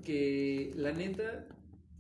[0.05, 1.47] que la neta,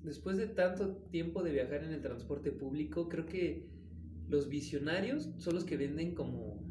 [0.02, 3.66] después de tanto tiempo de viajar en el transporte público, creo que
[4.28, 6.62] los visionarios son los que venden como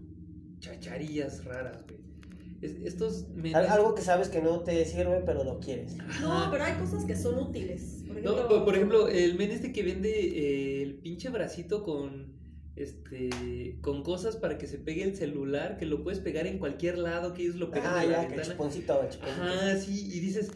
[0.60, 1.98] chacharillas raras, güey.
[2.62, 5.96] Es- estos menes- Al- Algo que sabes que no te sirve, pero lo quieres.
[6.22, 8.04] No, pero hay cosas que son útiles.
[8.08, 11.84] Por ejemplo, No, por, por ejemplo, el men este que vende eh, el pinche bracito
[11.84, 12.36] con
[12.78, 16.98] este con cosas para que se pegue el celular, que lo puedes pegar en cualquier
[16.98, 18.54] lado, que ellos lo pegan Ah, en la ya, que ventana.
[18.54, 19.26] chuponcito, chuponcito.
[19.26, 20.52] Ajá, sí, y dices,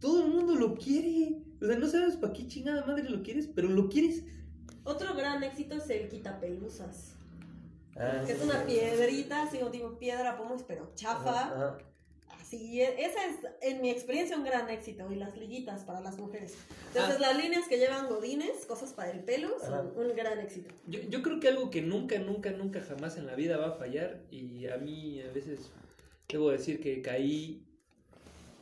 [0.00, 1.42] todo el mundo lo quiere.
[1.62, 4.24] O sea, no sabes para qué chingada madre lo quieres, pero lo quieres.
[4.84, 7.16] Otro gran éxito es el quitapelusas.
[7.96, 8.72] Ah, Que es sí, una sí.
[8.74, 11.30] piedrita, así como tipo piedra, pomos, pero chafa.
[11.30, 11.78] Ajá, ajá.
[12.54, 15.10] Así, e- esa es, en mi experiencia, un gran éxito.
[15.10, 16.54] Y las liguitas para las mujeres.
[16.88, 17.20] Entonces, Ah.
[17.32, 20.72] las líneas que llevan godines, cosas para el pelo, son un gran éxito.
[20.86, 23.72] Yo, yo creo que algo que nunca, nunca, nunca jamás en la vida va a
[23.72, 25.70] fallar, y a mí a veces
[26.28, 27.64] debo decir que caí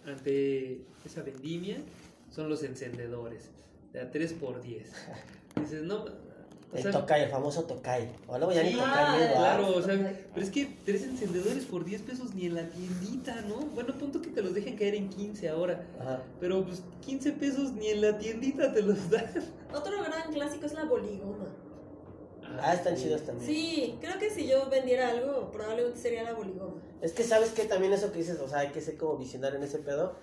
[0.07, 1.78] ante esa vendimia,
[2.31, 3.50] son los encendedores,
[3.92, 4.87] de a 3x10.
[5.61, 6.07] Dices, no,
[6.72, 8.11] El sea, tocay, el famoso tocay.
[8.26, 9.35] O luego ya ni Sí, tocay, ah, ¿no?
[9.37, 13.42] claro, o sea, pero es que tres encendedores por 10 pesos ni en la tiendita,
[13.42, 13.56] ¿no?
[13.74, 16.22] Bueno, punto que te los dejen caer en 15 ahora, Ajá.
[16.40, 19.26] pero pues 15 pesos ni en la tiendita te los dan.
[19.74, 21.46] Otro gran clásico es la boligoma.
[22.61, 23.46] Ah, están chidos también.
[23.46, 26.74] Sí, creo que si yo vendiera algo, probablemente sería la boligoma.
[27.00, 29.58] Es que sabes que también eso que dices, o sea, hay que ser como visionario
[29.58, 30.16] en ese pedo.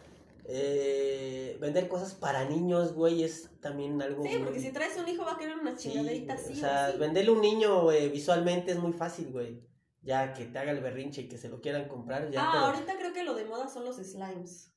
[0.51, 4.23] Eh, vender cosas para niños, güey, es también algo.
[4.23, 6.53] Sí, porque muy- si traes un hijo va a querer una Sí, güey, así.
[6.53, 9.61] O sea, venderle un niño güey, visualmente es muy fácil, güey.
[10.01, 12.97] Ya que te haga el berrinche y que se lo quieran comprar, ya Ah, ahorita
[12.97, 14.73] creo que lo de moda son los slimes.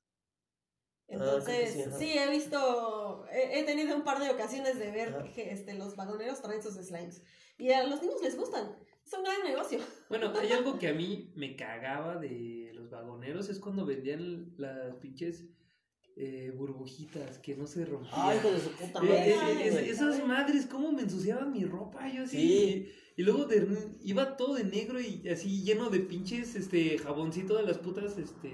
[1.08, 5.52] Ah, Entonces, sí, he visto, he, he tenido un par de ocasiones de ver que
[5.52, 7.22] este, los vagoneros traen sus slimes.
[7.56, 8.76] Y a los niños les gustan.
[9.06, 9.78] Es un gran negocio.
[10.08, 14.96] Bueno, hay algo que a mí me cagaba de los vagoneros, es cuando vendían las
[14.96, 15.44] pinches
[16.16, 18.12] eh, burbujitas que no se rompían.
[18.14, 19.31] Ay, hijo de su puta Eh, madre.
[19.31, 19.88] eh, eh, güey.
[19.90, 22.37] esas madres, cómo me ensuciaban mi ropa, yo así.
[22.37, 22.92] Sí.
[23.16, 23.66] Y, y luego de-
[24.05, 28.53] iba todo de negro y así lleno de pinches este jaboncito de las putas este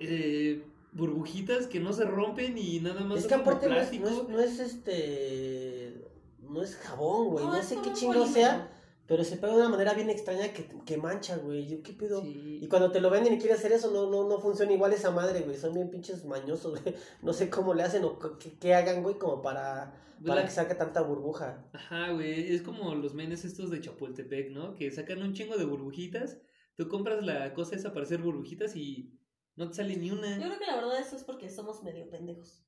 [0.00, 4.10] eh, burbujitas que no se rompen y nada más Es que aparte no es, plástico.
[4.10, 6.04] no es, no es este.
[6.48, 7.44] No es jabón, güey.
[7.44, 8.70] No, es sé qué chingo sea,
[9.08, 11.66] pero se pega de una manera bien extraña que, que mancha, güey.
[11.66, 12.22] Yo, ¿qué pedo?
[12.22, 12.58] Sí.
[12.62, 15.10] Y cuando te lo venden y quieres hacer eso, no, no, no funciona igual esa
[15.10, 15.56] madre, güey.
[15.56, 16.94] Son bien pinches mañosos, güey.
[17.22, 19.94] No sé cómo le hacen o qué, qué hagan, güey, como para,
[20.24, 21.68] para que saque tanta burbuja.
[21.72, 24.74] Ajá, güey, es como los menes estos de Chapultepec, ¿no?
[24.76, 26.38] Que sacan un chingo de burbujitas,
[26.76, 29.18] tú compras la cosa esa para hacer burbujitas y
[29.56, 30.36] no te sale ni Yo una.
[30.36, 32.64] creo que la verdad eso es porque somos medio pendejos.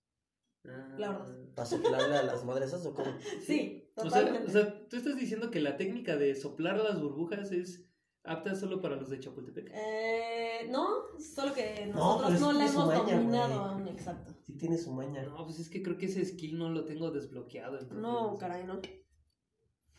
[0.67, 1.37] Ah, la verdad.
[1.55, 3.13] ¿Para soplarle a las madresas o cómo?
[3.47, 4.49] Sí, O sea, totalmente.
[4.49, 7.87] o sea, tú estás diciendo que la técnica de soplar las burbujas es
[8.25, 9.71] apta solo para los de Chapultepec.
[9.73, 14.35] Eh, no, solo que No, nosotros no, que la hemos maña, dominado aún, exacto.
[14.45, 15.23] Sí tiene su maña.
[15.23, 17.79] No, pues es que creo que ese skill no lo tengo desbloqueado.
[17.79, 18.81] entonces- No, caray, no.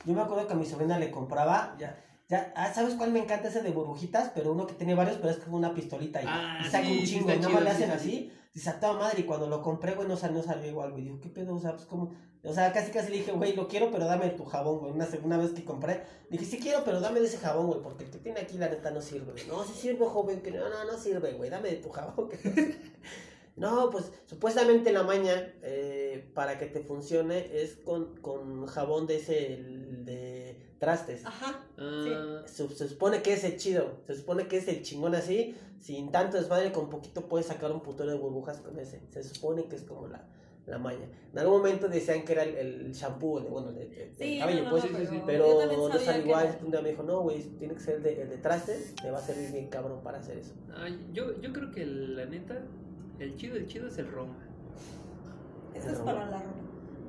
[0.06, 3.20] Yo me acuerdo que a mi sobrina le compraba, ya, ya, ah, ¿sabes cuál me
[3.20, 4.32] encanta ese de burbujitas?
[4.36, 7.00] Pero uno que tiene varios, pero es como una pistolita y, Ah, y saca sí,
[7.00, 9.62] un chingo, y nada más le hacen sí, así, se a madre, y cuando lo
[9.62, 11.56] compré, güey, no no salió igual, güey, digo, ¿qué pedo?
[11.56, 14.44] O sea, pues como, o sea, casi casi dije, güey, lo quiero, pero dame tu
[14.46, 17.68] jabón, güey, una segunda vez que compré, dije, sí quiero, pero dame de ese jabón,
[17.68, 20.52] güey, porque el que tiene aquí, la neta, no sirve, no, sí sirve, joven, que
[20.52, 22.92] no, no, no sirve, güey, dame de tu jabón, que no sirve".
[23.56, 29.18] No, pues supuestamente la maña eh, para que te funcione es con, con jabón de
[29.18, 30.41] ese el de
[30.82, 31.24] trastes.
[31.26, 31.60] Ajá.
[31.78, 35.56] Ah, Se, se supone que es el chido, se supone que es el chingón así,
[35.80, 39.00] sin tanto desmadre, con poquito puedes sacar un putero de burbujas con ese.
[39.12, 40.26] Se supone que es como la,
[40.66, 41.06] la maña.
[41.32, 42.56] En algún momento decían que era el,
[42.88, 45.22] el shampoo, de, bueno, de, Sí, cabello, no, no, pues, sí, sí, sí.
[45.26, 46.46] pero yo también no que igual.
[46.48, 46.60] era.
[46.66, 49.12] Un día me dijo, no, güey, tiene que ser el de, el de trastes, te
[49.12, 50.54] va a servir bien cabrón para hacer eso.
[50.76, 52.60] ay, yo, yo creo que la neta,
[53.20, 54.36] el chido, el chido es el Roma.
[55.76, 56.56] Eso es para la ropa.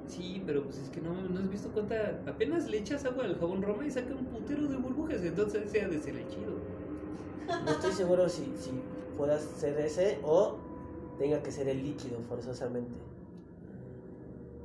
[0.07, 2.21] Sí, pero pues es que no, no has visto cuánta.
[2.27, 5.83] Apenas le echas agua al jabón Roma y saca un putero de burbujas, entonces ese
[5.83, 6.53] ha de ser el chido.
[7.65, 8.71] No estoy seguro si, si
[9.17, 10.59] pueda ser ese o
[11.19, 12.95] tenga que ser el líquido forzosamente.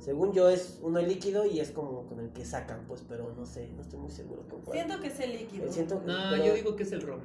[0.00, 3.44] Según yo es uno líquido y es como con el que sacan, pues, pero no
[3.44, 4.44] sé, no estoy muy seguro.
[4.72, 5.70] Siento que es el líquido.
[5.70, 7.24] Siento que- No, pero, yo digo que es el Roma.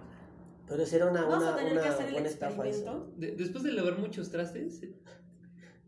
[0.67, 2.79] pero si era una, Vamos una, a tener una que hacer el buena estafa eso.
[2.79, 3.11] experimento.
[3.17, 4.81] De- después de lavar muchos trastes.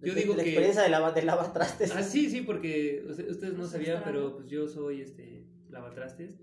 [0.06, 1.91] Yo De- digo la que- experiencia de lava, de lava trastes.
[1.95, 6.39] Ah, sí, sí, porque usted- ustedes no sabían, pero pues yo soy este lavatrastes.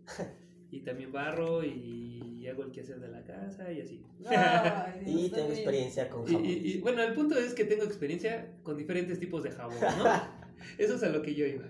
[0.71, 4.05] y también barro y hago el quehacer de la casa y así.
[5.07, 5.53] Y tengo bien.
[5.59, 6.45] experiencia con jabón.
[6.45, 10.05] y- y, bueno, el punto es que tengo experiencia con diferentes tipos de jabón, ¿no?
[10.79, 11.65] Eso es a lo que yo iba.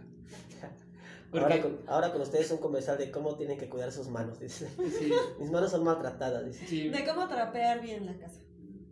[1.35, 4.69] Ahora con, ahora con ustedes un comercial de cómo tienen que cuidar sus manos, dice.
[4.99, 6.67] sí, Mis manos son maltratadas, dice.
[6.67, 6.89] sí.
[6.91, 8.41] De cómo trapear bien la casa.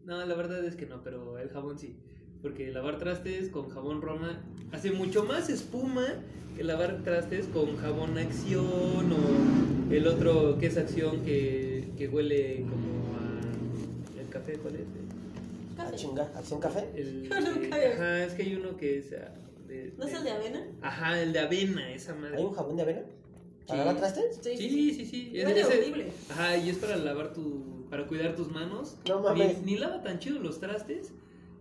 [0.04, 1.98] No, la verdad es que no, pero el jabón sí.
[2.42, 4.40] Porque lavar trastes con jabón Roma
[4.72, 6.06] hace mucho más espuma
[6.56, 12.62] que lavar trastes con jabón Acción o el otro que es Acción que, que huele
[12.62, 14.20] como a...
[14.20, 14.82] ¿El café cuál es?
[15.76, 15.96] Ah, Café.
[15.96, 16.88] chinga, acción café.
[16.94, 19.12] El, ajá, es que hay uno que es...
[19.12, 19.32] ah,
[19.66, 20.66] de- ¿No es el de avena?
[20.82, 22.36] Ajá, el de avena, esa madre.
[22.38, 23.00] ¿Hay un jabón de avena?
[23.66, 23.86] ¿Para Sí.
[23.86, 24.38] lavar trastes?
[24.42, 25.32] Sí, Sí, sí, sí.
[25.34, 26.06] Es- horrible.
[26.30, 27.86] Ajá, y es para lavar tu.
[27.88, 28.96] para cuidar tus manos.
[29.08, 29.58] No mames.
[29.64, 31.12] Ni, ni lava tan chido los trastes.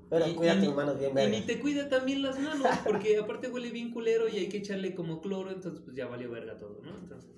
[0.10, 1.30] Pero y- cuida y tus manos bien, Y verga.
[1.40, 4.96] ni te cuida también las manos, porque aparte huele bien culero y hay que echarle
[4.96, 6.98] como cloro, entonces pues ya valió verga todo, ¿no?
[6.98, 7.30] Entonces,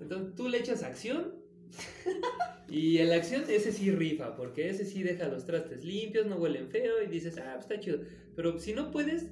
[0.00, 1.34] entonces tú le echas acción.
[2.68, 6.68] Y el acción, ese sí rifa, porque ese sí deja los trastes limpios, no huelen
[6.68, 8.00] feo y dices, ah, pues está chido.
[8.34, 9.26] Pero si no puedes,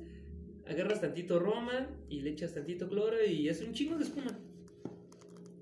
[0.69, 4.39] agarras tantito Roma y le echas tantito cloro y es un chingo de espuma.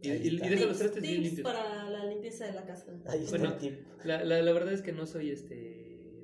[0.02, 1.44] Y, y- y deja los Tips, trastes bien limpios.
[1.50, 2.92] para la limpieza de la casa.
[3.06, 3.54] Ahí está Bueno.
[3.54, 3.74] el tip.
[4.04, 5.81] La, la, la verdad es que no soy este.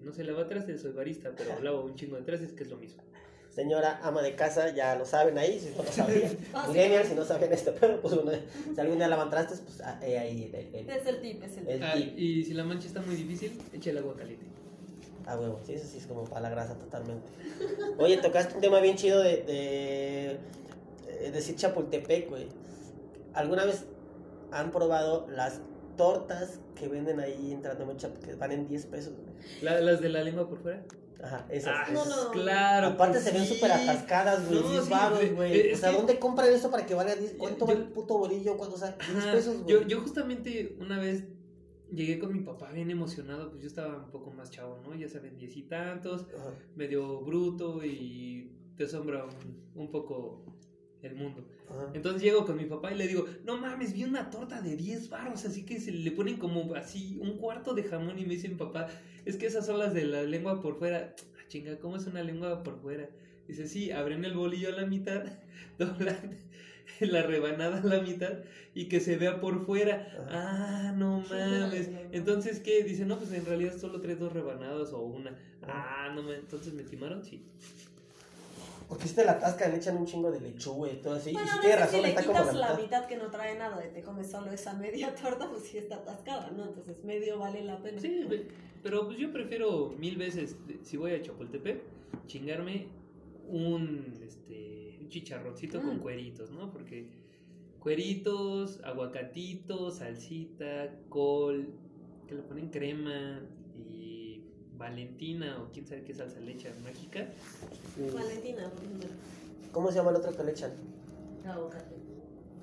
[0.09, 2.78] No sé lavar trastes, soy barista, pero lavo un chingo de trastes, que es lo
[2.78, 3.02] mismo.
[3.50, 6.34] Señora ama de casa, ya lo saben ahí, si no lo sabían.
[6.54, 6.66] Ah.
[6.66, 8.32] Millennials, si no sabían esto, pero pues bueno,
[8.74, 11.59] si algún día lavan trastes, pues ah, eh, ahí el, el- Es el tip, es
[11.59, 11.84] el El tip.
[11.86, 12.18] Ah, tip.
[12.18, 14.46] y si la mancha está muy difícil, echa el agua caliente.
[15.26, 17.28] Ah, huevo, sí, eso sí es como para la grasa totalmente.
[17.98, 20.38] Oye, tocaste un tema bien chido de, de,
[21.20, 22.46] de decir Chapultepec, güey.
[23.34, 23.84] ¿Alguna vez
[24.52, 25.61] han probado las
[25.99, 29.12] tortas que venden ahí entrando en Chapultepec, que van en 10 pesos?
[29.61, 30.82] La- las de la lengua por fuera.
[31.22, 31.74] Ajá, esas.
[31.76, 32.30] Ah, No, esas, no.
[32.30, 32.86] claro.
[32.86, 34.61] Aparte pues se ven súper atascadas, güey.
[34.62, 35.53] No, 10 sí, baros, güey.
[35.61, 37.34] Eh, O sea, que- ¿dónde compran esto para que valga 10?
[37.36, 38.57] ¿Cuánto Yo- vale el puto bolillo?
[38.57, 38.76] ¿Cuánto?
[38.76, 39.66] O sea, 10 Ajá, pesos, güey.
[39.68, 41.24] yo, yo justamente una vez
[41.90, 44.94] llegué con mi papá bien emocionado, pues yo estaba un poco más chavo, ¿no?
[44.94, 46.55] Ya saben, diez y tantos, Ajá.
[46.76, 50.44] medio bruto y te asombra un, un poco
[51.03, 51.44] el mundo.
[51.70, 51.90] Ajá.
[51.94, 55.08] Entonces llego con mi papá y le digo, no mames, vi una torta de 10
[55.10, 58.56] barros, así que se le ponen como así un cuarto de jamón y me dicen,
[58.56, 58.88] papá,
[59.24, 61.14] es que esas son las de la lengua por fuera.
[61.38, 63.08] Ah, chinga, ¿cómo es una lengua por fuera?
[63.46, 65.24] Dice, sí, abren el bolillo a la mitad,
[65.78, 66.36] doblan
[67.00, 68.38] la rebanada a la mitad
[68.74, 70.26] y que se vea por fuera.
[70.30, 71.90] Ah, no mames.
[72.12, 72.82] Entonces, ¿qué?
[72.84, 75.36] Dice, no, pues en realidad solo traes dos rebanadas o una.
[75.62, 77.42] Ah, no mames, entonces me timaron, sí.
[78.89, 81.32] Porque si te la atascan, le echan un chingo de lechuga y todo así.
[81.32, 82.82] Bueno, y si no tiene sé razón, si le está como quitas la la mitad.
[82.82, 85.97] mitad que no trae nada y te comes solo esa media torta, pues sí está
[85.97, 86.64] atascada, ¿no?
[86.64, 88.01] Entonces medio vale la pena.
[88.01, 88.49] Sí, pe-
[88.82, 91.82] pero pues yo prefiero mil veces, de- si voy a Chapultepec,
[92.26, 92.86] chingarme
[93.47, 96.01] un, este, un chicharroncito con Mm.
[96.01, 96.70] cueritos, ¿no?
[96.72, 97.09] Porque
[97.80, 101.68] cueritos, aguacatito, salsita, col,
[102.26, 103.41] que le ponen crema
[104.78, 107.26] valentina o quién sabe qué salsa le echan, mágica.
[108.14, 109.08] Valentina, por ejemplo.
[109.72, 110.72] ¿Cómo se llama el otro que le echan?
[111.46, 111.96] Aguacate.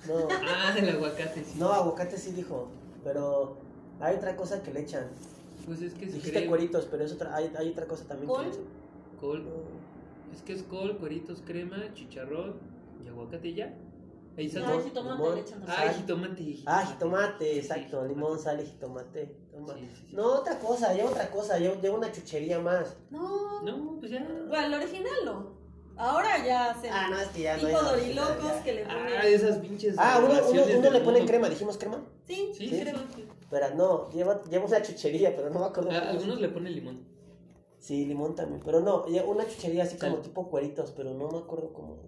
[0.07, 1.59] No, Ah, el aguacate, sí.
[1.59, 2.70] no, aguacate sí dijo.
[3.03, 3.57] Pero
[3.99, 5.07] hay otra cosa que le echan.
[5.66, 8.38] Pues es que Dijiste crema, cueritos, pero es otra, hay, hay otra cosa también ¿Col?
[8.43, 8.66] que le echan.
[9.20, 9.43] col,
[10.34, 12.53] es que es col, cueritos, crema, chicharrón
[13.03, 13.74] y aguacate y ya.
[14.38, 14.84] Ahí está Ah, todo.
[14.84, 15.36] jitomate limón.
[15.36, 15.63] le echan.
[15.68, 16.43] Ah, jitomate.
[16.43, 16.63] jitomate.
[16.68, 17.84] Ah, jitomate, Sí, exacto.
[17.86, 18.09] jitomate.
[18.09, 19.36] Limón, sal y jitomate.
[19.56, 19.74] Toma.
[19.76, 20.16] Sí, sí, sí.
[20.16, 22.95] No, otra cosa, lleva otra cosa, lleva, lleva una chuchería más.
[23.10, 23.62] No.
[23.62, 24.20] No, pues ya.
[24.47, 25.56] Bueno, el original no.
[25.97, 28.64] Ahora ya hacen Ah, no, es que ya no tipo dorilocos ya.
[28.64, 29.14] que le ponen.
[29.18, 29.95] Ah, esas pinches.
[29.97, 31.26] Ah, uno, uno, uno le pone mundo.
[31.32, 32.03] crema, dijimos crema.
[32.28, 32.80] Sí, Sí, Sí.
[32.82, 33.06] crema.
[33.49, 35.91] Pero no, lleva, lleva una chuchería, pero no me acuerdo.
[35.93, 37.08] Ah, cómo algunos se- le ponen limón.
[37.80, 38.62] Sí, limón también.
[38.66, 42.01] Pero no, una chuchería así como tipo cueritos, pero no me acuerdo cómo.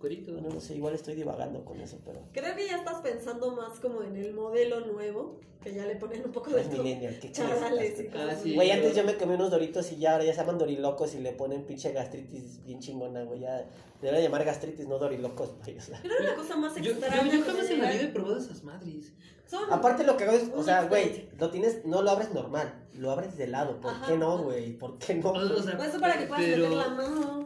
[0.00, 2.20] Bueno, no sé, igual estoy divagando con eso, pero.
[2.32, 6.24] Creo que ya estás pensando más como en el modelo nuevo, que ya le ponen
[6.24, 8.54] un poco de Es millennial, qué charales Ah, sí.
[8.54, 11.18] Güey, antes yo me comí unos doritos y ya ahora ya se llaman dorilocos y
[11.20, 13.40] le ponen pinche gastritis bien chingona, güey.
[13.40, 13.66] Ya
[14.00, 15.76] debería llamar gastritis, no dorilocos, güey.
[15.76, 16.00] O sea.
[16.02, 17.24] Era la cosa más Yo, yo, extraña.
[17.24, 19.12] yo que jamás me en la vida he probado esas madres.
[19.46, 22.32] Son Aparte lo que hago es, o Una sea, güey, lo tienes, no lo abres
[22.32, 23.80] normal, lo abres de lado.
[23.80, 24.78] ¿Por Ajá, qué no, güey?
[24.78, 25.30] ¿Por qué no?
[25.30, 27.44] O, o sea, Pues eso para que puedas pero, meter la mano.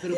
[0.00, 0.14] Pero,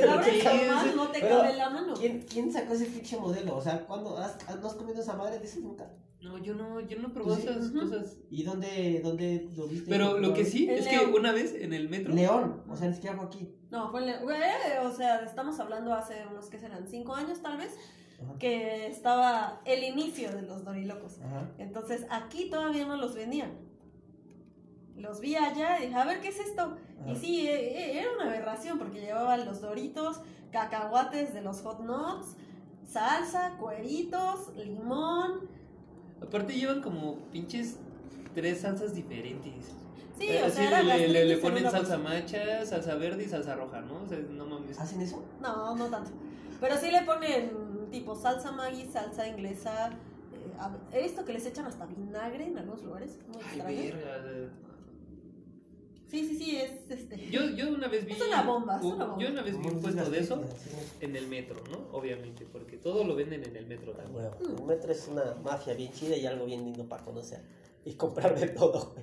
[0.97, 1.95] no te Pero, cabe la mano.
[1.95, 3.57] ¿Quién, ¿Quién sacó ese pinche modelo?
[3.57, 5.91] O sea, ¿cuándo has, has- no has comido esa madre de esas nunca?
[6.21, 8.17] No, yo no, yo no sí, esas cosas.
[8.29, 9.89] ¿Y dónde, dónde lo viste?
[9.89, 11.11] Pero lo que sí es León.
[11.13, 12.13] que una vez en el metro.
[12.13, 13.55] León, o sea, ni siquiera fue aquí.
[13.71, 14.39] No, fue en güey,
[14.85, 17.73] o sea, estamos hablando hace unos que serán cinco años tal vez,
[18.21, 18.35] Ajá.
[18.41, 21.21] que estaba el inicio de los dorilocos.
[21.21, 21.51] Ajá.
[21.59, 23.68] Entonces aquí todavía no los vendían.
[24.99, 26.77] Los vi allá y dije, a ver, ¿qué es esto?
[27.07, 27.21] Y Ajá.
[27.21, 30.21] sí, e- e- era una aberración porque llevaban los doritos,
[30.53, 32.37] cacahuates de los hot nuts,
[32.87, 35.49] salsa, cueritos, limón.
[36.21, 37.77] Aparte llevan como pinches
[38.35, 39.67] tres salsas diferentes.
[40.19, 41.99] Sí, Eh, o sí, sea, era le, le- le ponen salsa bolsa.
[41.99, 44.03] macha, salsa verde y salsa roja, ¿no?
[44.03, 44.79] O sea, no mames.
[44.81, 45.23] ¿Hacen eso?
[45.41, 46.11] No, no tanto.
[46.61, 49.91] Pero sí le ponen tipo salsa Maggi, salsa inglesa.
[50.93, 53.17] eh, visto que les echan hasta vinagre en algunos lugares.
[53.29, 54.51] Muy Ay, verga.
[56.11, 57.29] Sí, sí, sí, es este.
[57.31, 58.13] Yo, yo una vez vi.
[58.13, 59.23] Es una bomba, es un- una bomba.
[59.23, 60.43] Yo una vez vi un puesto de eso
[61.01, 61.87] en el metro, ¿no?
[61.97, 64.17] Obviamente, porque todo lo venden en el metro también.
[64.25, 64.37] huevo.
[64.63, 67.41] Un metro es una mafia bien chida y algo bien lindo para conocer.
[67.85, 68.95] Y comprar de todo.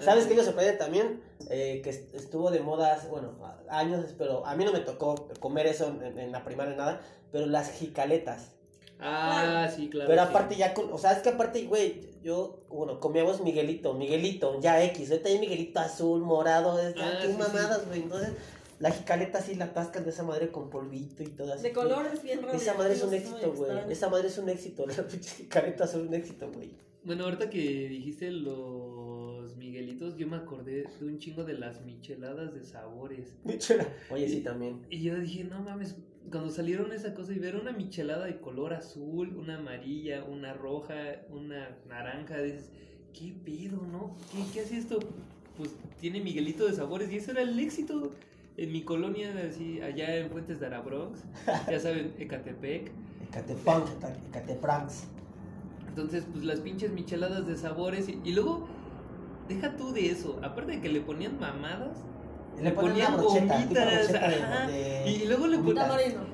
[0.00, 1.20] ¿Sabes qué me sorprende también?
[1.50, 3.34] Eh, que est- estuvo de moda, hace- bueno,
[3.68, 7.00] años, pero a mí no me tocó comer eso en, en la primaria nada,
[7.32, 8.55] pero las jicaletas.
[8.98, 10.08] Ah, sí, claro.
[10.08, 10.28] Pero sí.
[10.28, 14.82] aparte ya, con, o sea, es que aparte, güey, yo, bueno, comíamos Miguelito, Miguelito, ya
[14.84, 18.32] X, ahorita hay Miguelito azul, morado, es, Ah, qué sí, mamadas, güey, entonces,
[18.78, 21.62] la jicaleta sí la tascan de esa madre con polvito y todo así.
[21.62, 22.62] De colores bien raros.
[22.62, 25.00] Esa madre es un éxito, güey, esa madre es un éxito, las
[25.36, 26.70] jicaletas son un éxito, güey.
[27.04, 32.52] Bueno, ahorita que dijiste los Miguelitos, yo me acordé de un chingo de las micheladas
[32.52, 33.36] de sabores.
[34.10, 34.84] Oye, sí, también.
[34.90, 35.94] Y yo dije, no mames,
[36.30, 40.94] cuando salieron esa cosa y ver una michelada de color azul, una amarilla, una roja,
[41.30, 42.70] una naranja, dices,
[43.12, 44.16] ¿qué pedo, no?
[44.32, 44.98] ¿Qué, qué hace esto?
[45.56, 48.12] Pues tiene Miguelito de sabores y eso era el éxito.
[48.56, 51.20] En mi colonia, así, allá en Fuentes de Arabrox,
[51.70, 52.90] ya saben, Ecatepec.
[53.28, 53.86] Ecatepunk,
[54.30, 55.04] Ecatepranks.
[55.88, 58.66] Entonces, pues las pinches micheladas de sabores y, y luego,
[59.48, 61.98] deja tú de eso, aparte de que le ponían mamadas,
[62.60, 65.90] Le brocheta, tipo gomitas, de- de y luego le ponían...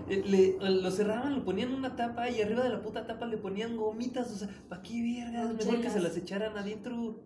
[0.08, 0.22] Eh,
[0.60, 3.76] le- lo cerraban, lo ponían una tapa y arriba de la puta tapa le ponían
[3.76, 4.30] gomitas.
[4.30, 5.54] O sea, ¿para qué vergas?
[5.54, 7.20] Mejor que se las echaran adentro.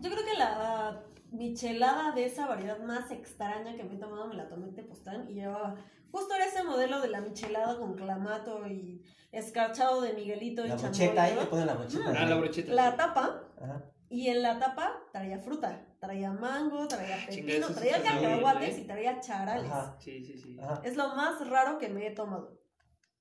[0.00, 1.02] Yo creo que la
[1.32, 5.28] michelada de esa variedad más extraña que me he tomado me la tomé en Tepoztlán
[5.28, 5.74] y llevaba.
[6.12, 9.02] Justo era ese modelo de la michelada con clamato y
[9.32, 11.40] escarchado de Miguelito y La brocheta, ahí ¿no?
[11.40, 12.14] le ponen la brocheta.
[12.16, 12.72] Ah, la brocheta.
[12.72, 13.82] La tapa Ajá.
[14.08, 15.84] y en la tapa traía fruta.
[16.06, 19.70] Traía mango, traía pepino, traía cacahuates y traía charales.
[19.70, 19.96] Ajá.
[19.98, 20.56] Sí, sí, sí.
[20.60, 20.80] Ajá.
[20.84, 22.60] Es lo más raro que me he tomado.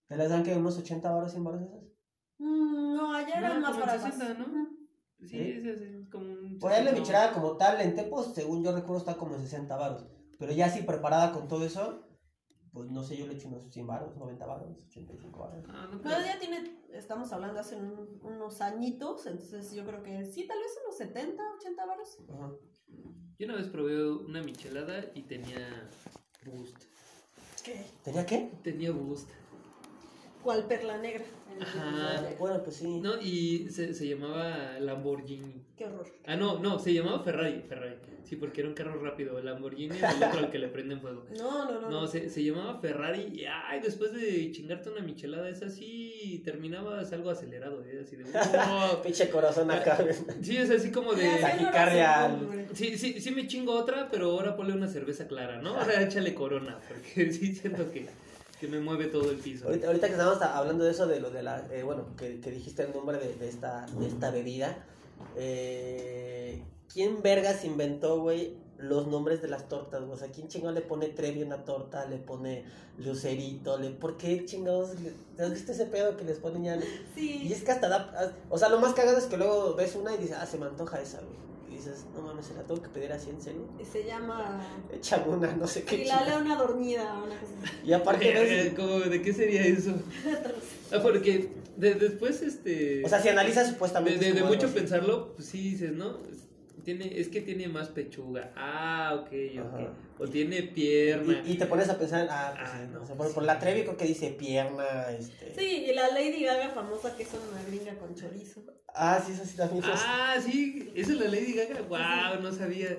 [0.07, 1.81] ¿Te las dan que unos 80 baros, 100 baros esas?
[2.37, 4.13] Mm, no, allá No, eran más baratas.
[4.13, 4.45] 60, ¿no?
[5.19, 5.39] Sí, ¿Sí?
[5.39, 6.59] es, es- como un.
[6.59, 6.99] Por ahí la no.
[6.99, 10.05] michelada como tal en Tepos, según yo recuerdo, está como en 60 baros.
[10.37, 12.04] Pero ya así preparada con todo eso,
[12.75, 15.63] pues no sé, yo le echo unos 100 baros, 90 baros, 85 baros.
[15.69, 20.25] Ah, no, Pero ya tiene, estamos hablando hace un- unos añitos, entonces yo creo que
[20.25, 22.17] sí, tal vez unos 70, 80 varos.
[22.29, 22.51] Ajá.
[23.39, 25.89] Yo una vez probé una michelada y tenía
[26.45, 26.75] boost.
[27.63, 27.85] ¿Qué?
[28.03, 28.51] ¿Tenía qué?
[28.61, 29.29] Tenía boost.
[30.43, 31.23] ¿Cuál perla negra?
[31.61, 32.23] Ajá.
[32.39, 32.99] Bueno, pues sí.
[32.99, 35.63] No, y se, se llamaba Lamborghini.
[35.77, 36.07] Qué horror.
[36.25, 37.61] Ah, no, no, se llamaba Ferrari.
[37.67, 37.95] Ferrari.
[38.23, 39.37] Sí, porque era un carro rápido.
[39.37, 41.25] El Lamborghini es el otro al que le prenden fuego.
[41.37, 41.89] No, no, no.
[41.91, 47.11] No, se, se llamaba Ferrari y ay, después de chingarte una michelada esa sí terminabas
[47.13, 48.01] algo acelerado, ¿eh?
[48.01, 49.01] Así de wow.
[49.03, 49.97] Pinche corazón acá.
[50.01, 50.15] güey.
[50.41, 52.65] Sí, es así como de taquicardia güey.
[52.73, 55.75] Sí, sí, sí me chingo otra, pero ahora ponle una cerveza clara, ¿no?
[55.75, 58.07] Ahora échale corona, porque sí siento que,
[58.59, 59.65] que me mueve todo el piso.
[59.67, 61.65] Ahorita, ahorita que estábamos hablando de eso, de lo de la.
[61.71, 64.85] eh, bueno, que, que dijiste el nombre de, de esta, de esta bebida.
[65.35, 70.01] Eh, ¿Quién vergas inventó, güey, los nombres de las tortas?
[70.01, 70.13] güey?
[70.13, 72.05] O sea, ¿quién chingado le pone Trevi a una torta?
[72.05, 72.63] Le pone
[72.97, 73.89] Lucerito, le...
[73.89, 74.91] ¿por qué chingados?
[75.01, 76.77] le- ¿Has visto ese pedo que les ponen ya?
[76.77, 76.81] Y
[77.15, 77.51] Sí.
[77.51, 78.33] es que hasta da.
[78.49, 80.65] O sea, lo más cagado es que luego ves una y dices, ah, se me
[80.65, 81.35] antoja esa, güey.
[81.85, 83.61] Dices, no mames, ¿se la tengo que pedir así en serio?
[83.91, 84.61] Se llama.
[84.93, 85.95] Échame una, no sé qué.
[85.95, 86.39] Y la chingada.
[86.39, 87.53] leona dormida, una cosa.
[87.85, 89.91] Y aparte Eh, como, ¿De qué sería eso?
[90.91, 93.03] Ah, porque de- después, este...
[93.03, 94.23] O sea, si analizas de, supuestamente.
[94.23, 94.75] de- de como mucho así.
[94.75, 96.17] pensarlo, pues sí dices, ¿no?
[96.85, 98.53] Tiene, es que tiene más pechuga.
[98.55, 99.73] Ah, ok, ok.
[99.79, 99.93] Ajá.
[100.19, 101.41] O tiene pierna.
[101.45, 103.33] Y, y te pones a pensar, ah, pues Ah, sí, no, o sea, por, sí.
[103.33, 105.53] por la Trevi creo que dice pierna, este.
[105.55, 108.63] Sí, y la Lady Gaga famosa que es una gringa con chorizo.
[108.93, 109.83] Ah, sí, eso sí también.
[109.83, 109.89] sí.
[109.93, 111.81] Ah, sí, esa es la Lady Gaga.
[111.81, 112.97] Wow, no sabía.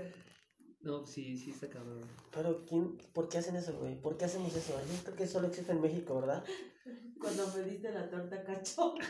[0.82, 2.02] No, sí, sí está cabrón.
[2.32, 3.94] Pero, ¿quién, ¿por qué hacen eso, güey?
[4.00, 4.72] ¿Por qué hacemos eso?
[4.78, 6.44] Yo creo que solo existe en México, ¿verdad?
[7.20, 9.04] Cuando me diste la torta cachonda.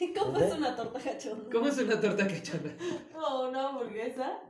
[0.00, 0.48] ¿Y cómo ¿Dónde?
[0.48, 1.50] es una torta cachonda?
[1.52, 2.76] ¿Cómo es una torta cachona?
[3.12, 4.40] No, una hamburguesa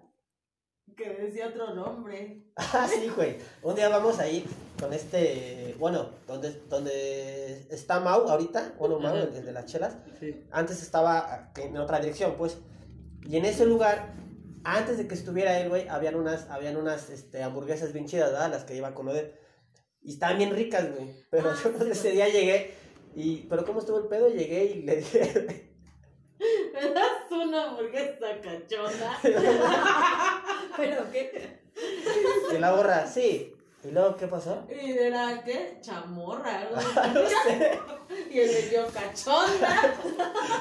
[0.97, 2.39] que decía otro nombre.
[2.57, 3.39] Ah, sí, güey.
[3.63, 4.45] Un día vamos a ir
[4.79, 5.75] con este.
[5.79, 8.75] Bueno, donde, donde está Mau ahorita.
[8.79, 9.97] Bueno, Mau, el, el de las chelas.
[10.21, 10.45] Sí.
[10.51, 12.59] Antes estaba en otra dirección, pues.
[13.27, 14.13] Y en ese lugar,
[14.65, 18.51] antes de que estuviera él, güey, habían unas, habían unas este, hamburguesas bien chidas, ¿verdad?
[18.51, 19.39] Las que iba con Odette.
[20.03, 21.15] Y estaban bien ricas, güey.
[21.31, 22.75] Pero Ah, yo sí, ese día llegué.
[23.15, 24.29] Y, pero ¿cómo estuvo el pedo?
[24.29, 25.69] Llegué y le dije.
[26.75, 29.19] ¿Me das una hamburguesa cachonda?
[30.77, 31.61] ¿Pero qué?
[32.53, 33.55] Y la borra, sí.
[33.85, 34.65] ¿Y luego qué pasó?
[34.71, 35.79] Y era, ¿qué?
[35.81, 36.87] Chamorra, así.
[37.15, 37.81] No sé.
[38.31, 39.95] Y él le dio cachonda.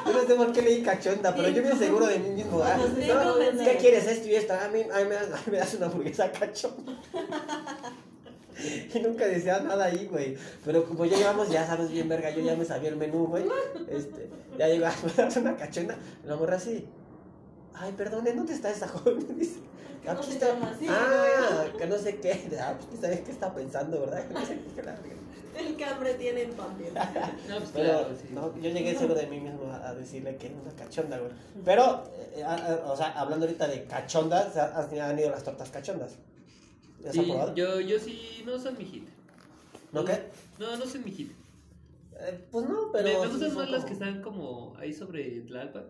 [0.08, 2.64] Yo no sé por qué le di cachonda, pero yo bien seguro de mí mismo.
[2.64, 4.08] ah, Sí, no, ¿Qué quieres?
[4.08, 4.54] Esto y esto.
[4.54, 6.94] A mí, a mí me, das, a mí me das una hamburguesa cachonda.
[8.94, 10.38] Y nunca decía nada ahí, güey.
[10.66, 13.46] Pero como ya llevamos, ya sabes bien, verga, yo ya me sabía el menú, güey.
[13.90, 15.96] Este, ya me das una cachonda.
[16.26, 16.88] La morra así.
[17.74, 19.26] ay, perdón, ¿en dónde está esa joven?
[19.40, 19.60] Dice,
[20.08, 22.58] "Ah, no pues se está- llama así, ah, que no sé qué.
[22.60, 24.28] Ah, pues ¿sabes qué está pensando, verdad?
[24.28, 24.96] Que no sé qué, la.
[25.58, 26.94] El cambre tiene papel.
[26.94, 28.30] No, pues Pero claro, sí.
[28.34, 31.32] no, yo llegué seguro de mí mismo a, a decirle que era una cachonda, güey.
[31.66, 32.06] Pero,
[32.36, 35.70] eh, a- a- o sea, hablando ahorita de cachondas, ha- has- han ido las tortas
[35.70, 36.14] cachondas.
[37.02, 37.56] ¿Las has Sí, probado?
[37.56, 39.08] yo, yo sí, no son mi hit.
[39.92, 40.30] ¿No qué?
[40.60, 41.32] No, no son mi hit.
[42.20, 43.08] Eh, pues no, pero.
[43.22, 45.88] me, me gustan más las como- que están como ahí sobre Tlalpan.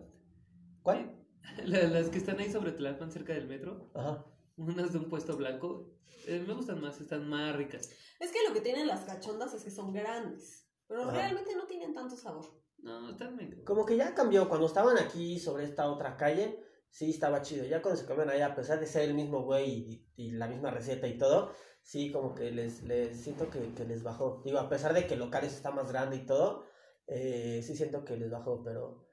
[0.82, 1.16] ¿Cuál?
[1.64, 3.90] La- Las que están ahí sobre Tlalpan cerca del metro.
[3.94, 4.24] Ajá.
[4.56, 5.90] Unas de un puesto blanco.
[6.26, 7.90] eh, me gustan más, están más ricas.
[8.20, 10.68] Es que lo que tienen las cachondas es que son grandes.
[10.86, 11.12] Pero Ajá.
[11.12, 12.46] realmente no tienen tanto sabor.
[12.78, 13.64] No, están medio.
[13.64, 14.48] Como que ya cambió.
[14.48, 16.60] Cuando estaban aquí sobre esta otra calle,
[16.92, 17.64] sí estaba chido.
[17.64, 20.46] Ya cuando se cambian allá, a pesar de ser el mismo güey y, y la
[20.46, 21.50] misma receta y todo,
[21.82, 24.42] sí, como que les, les siento que, que les bajó.
[24.44, 26.64] Digo, a pesar de que el local está más grande y todo,
[27.06, 29.08] eh, sí siento que les bajó, pero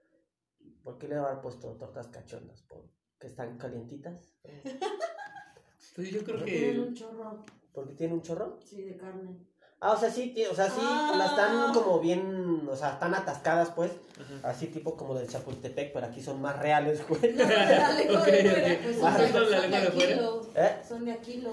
[0.84, 2.62] ¿por qué le haber puesto tortas cachondas?
[2.64, 2.84] ¿Por
[3.18, 4.36] que están calientitas?
[5.96, 6.80] Pues yo creo Tienen que.
[6.80, 8.60] un chorro, ¿Porque tiene un chorro?
[8.64, 9.38] sí, de carne.
[9.82, 11.14] Ah, o sea, sí, o sea, sí, Ah.
[11.18, 13.92] las están como bien, o sea, están atascadas, pues,
[14.44, 17.34] así tipo como del Chapultepec, pero aquí son más reales, güey.
[17.34, 18.84] No, la lengua Ok, de fuera, ok.
[18.84, 19.50] pues, Ah, son,
[19.98, 20.62] de-.
[20.66, 20.82] ¿Eh?
[20.88, 21.52] Son de a kilo.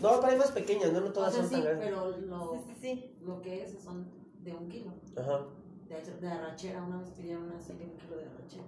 [0.00, 1.88] No, pero hay más pequeñas, no, no O todas sea, son sí, tan grandes.
[1.88, 3.10] pero lo, Sí, sí, sí.
[3.26, 4.06] lo que es son
[4.42, 4.92] de un kilo.
[5.18, 5.40] Ajá.
[5.88, 8.64] De, de arrachera, una vez pidieron así de un kilo de arrachera.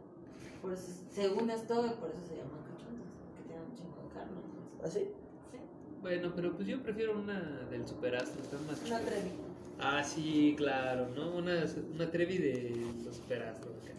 [0.61, 4.41] Por eso, según esto, por eso se llaman cachondas, que tienen un chingo de carne.
[4.85, 4.99] ¿Así?
[4.99, 5.15] Sí,
[6.01, 7.39] Bueno, pero pues yo prefiero una
[7.71, 9.31] del superastro, están más una trevi.
[9.79, 11.37] Ah, sí, claro, ¿no?
[11.37, 13.95] Una, una Trevi de los superastros acá.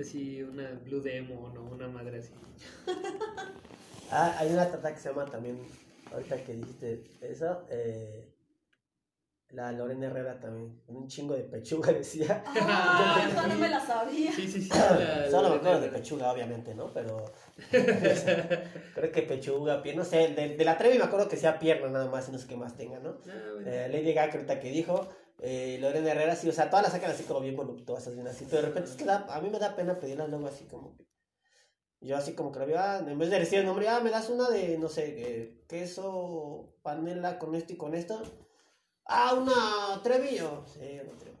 [0.00, 2.32] Así, una Blue Demon o una madre así.
[4.14, 5.58] Ah, hay una tata que se llama también,
[6.12, 8.28] ahorita que dijiste eso, eh,
[9.52, 12.42] la Lorena Herrera también, con un chingo de pechuga decía.
[12.46, 14.32] Ah, esa no me la sabía.
[14.32, 14.70] Sí, sí, sí.
[14.70, 16.92] la- Solo me acuerdo de pechuga, obviamente, ¿no?
[16.92, 17.24] Pero
[18.94, 21.88] creo que pechuga, pie, no sé, de, de la Trevi me acuerdo que sea pierna
[21.88, 23.10] nada más y no sé qué más tenga, ¿no?
[23.28, 23.70] Ah, bueno.
[23.70, 25.06] Eh, Lady Gaga ahorita que dijo,
[25.40, 28.46] eh, Lorena Herrera, sí, o sea, todas las sacan así como bien voluptuosas, bien así,
[28.48, 30.96] pero de repente es que da- a mí me da pena pedirlas luego así como
[30.96, 31.04] que,
[32.00, 34.10] yo así como que la veo, ah, en vez de decir el nombre, ah, me
[34.10, 38.22] das una de, no sé, eh, queso, panela con esto y con esto,
[39.06, 41.32] ah, una trevillo, sí, una trevi.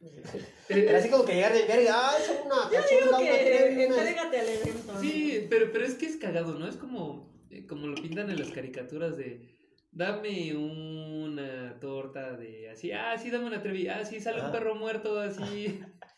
[0.68, 3.84] Pero así como que llegar de verga, ah, es una Yo cachonda, digo una que
[3.84, 5.00] entrégate al evento.
[5.00, 6.66] Sí, pero, pero es que es cagado, ¿no?
[6.66, 9.50] Es como, eh, como lo pintan en las caricaturas de
[9.92, 14.74] dame una torta de así, ah, sí, dame una trevi, ah, sí, sale un perro
[14.74, 15.80] muerto así.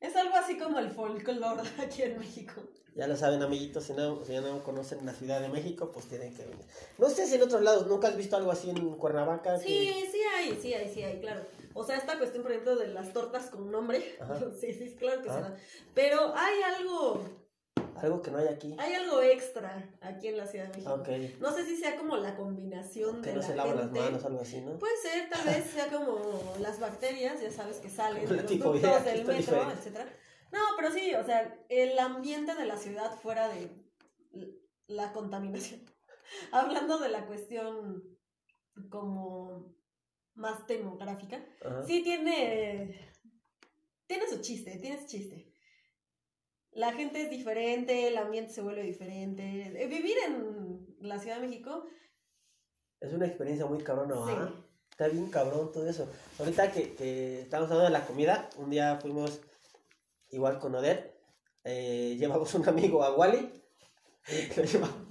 [0.00, 2.62] Es algo así como el folclore aquí en México.
[2.94, 6.06] Ya lo saben, amiguitos, si no, si ya no conocen la Ciudad de México, pues
[6.06, 6.64] tienen que venir.
[6.98, 9.56] No sé si en otros lados, ¿nunca has visto algo así en Cuernavaca?
[9.58, 11.42] que- Sí, sí hay, sí hay, sí hay, claro.
[11.74, 14.16] O sea, esta cuestión, por ejemplo, de las tortas con nombre.
[14.20, 14.38] Ajá.
[14.60, 15.50] Sí, sí, claro que se Ajá.
[15.50, 15.56] da.
[15.94, 17.20] Pero hay algo,
[18.02, 18.74] Algo que no hay aquí.
[18.78, 21.36] hay algo extra aquí en la Ciudad de México.
[21.40, 24.24] No sé si sea como la combinación Que de no la se lavan las manos,
[24.24, 24.78] algo así, ¿no?
[24.78, 28.80] Puede ser, tal vez sea como las bacterias, ya sabes que salen de los ductos
[28.80, 29.74] que del metro, diferente.
[29.74, 30.06] etcétera.
[30.52, 33.70] No, pero sí, o sea, el ambiente de la ciudad fuera de
[34.86, 35.80] la contaminación.
[36.52, 38.02] Hablando de la cuestión
[38.88, 39.74] como
[40.34, 41.82] más demográfica, Ajá.
[41.84, 43.12] sí tiene
[44.06, 45.47] tiene su chiste, tiene su chiste.
[46.72, 49.72] La gente es diferente, el ambiente se vuelve diferente.
[49.82, 51.84] Eh, Vivir en la Ciudad de México,
[53.00, 54.32] Es una experiencia muy cabrona, sí.
[54.36, 54.64] ¿ah?
[54.90, 56.10] Está bien cabrón todo eso.
[56.38, 59.40] Ahorita que, que estamos hablando de la comida, un día fuimos
[60.30, 61.14] igual con Odette,
[61.64, 63.62] eh, llevamos un amigo a Wally,
[64.56, 65.06] lo, lleva-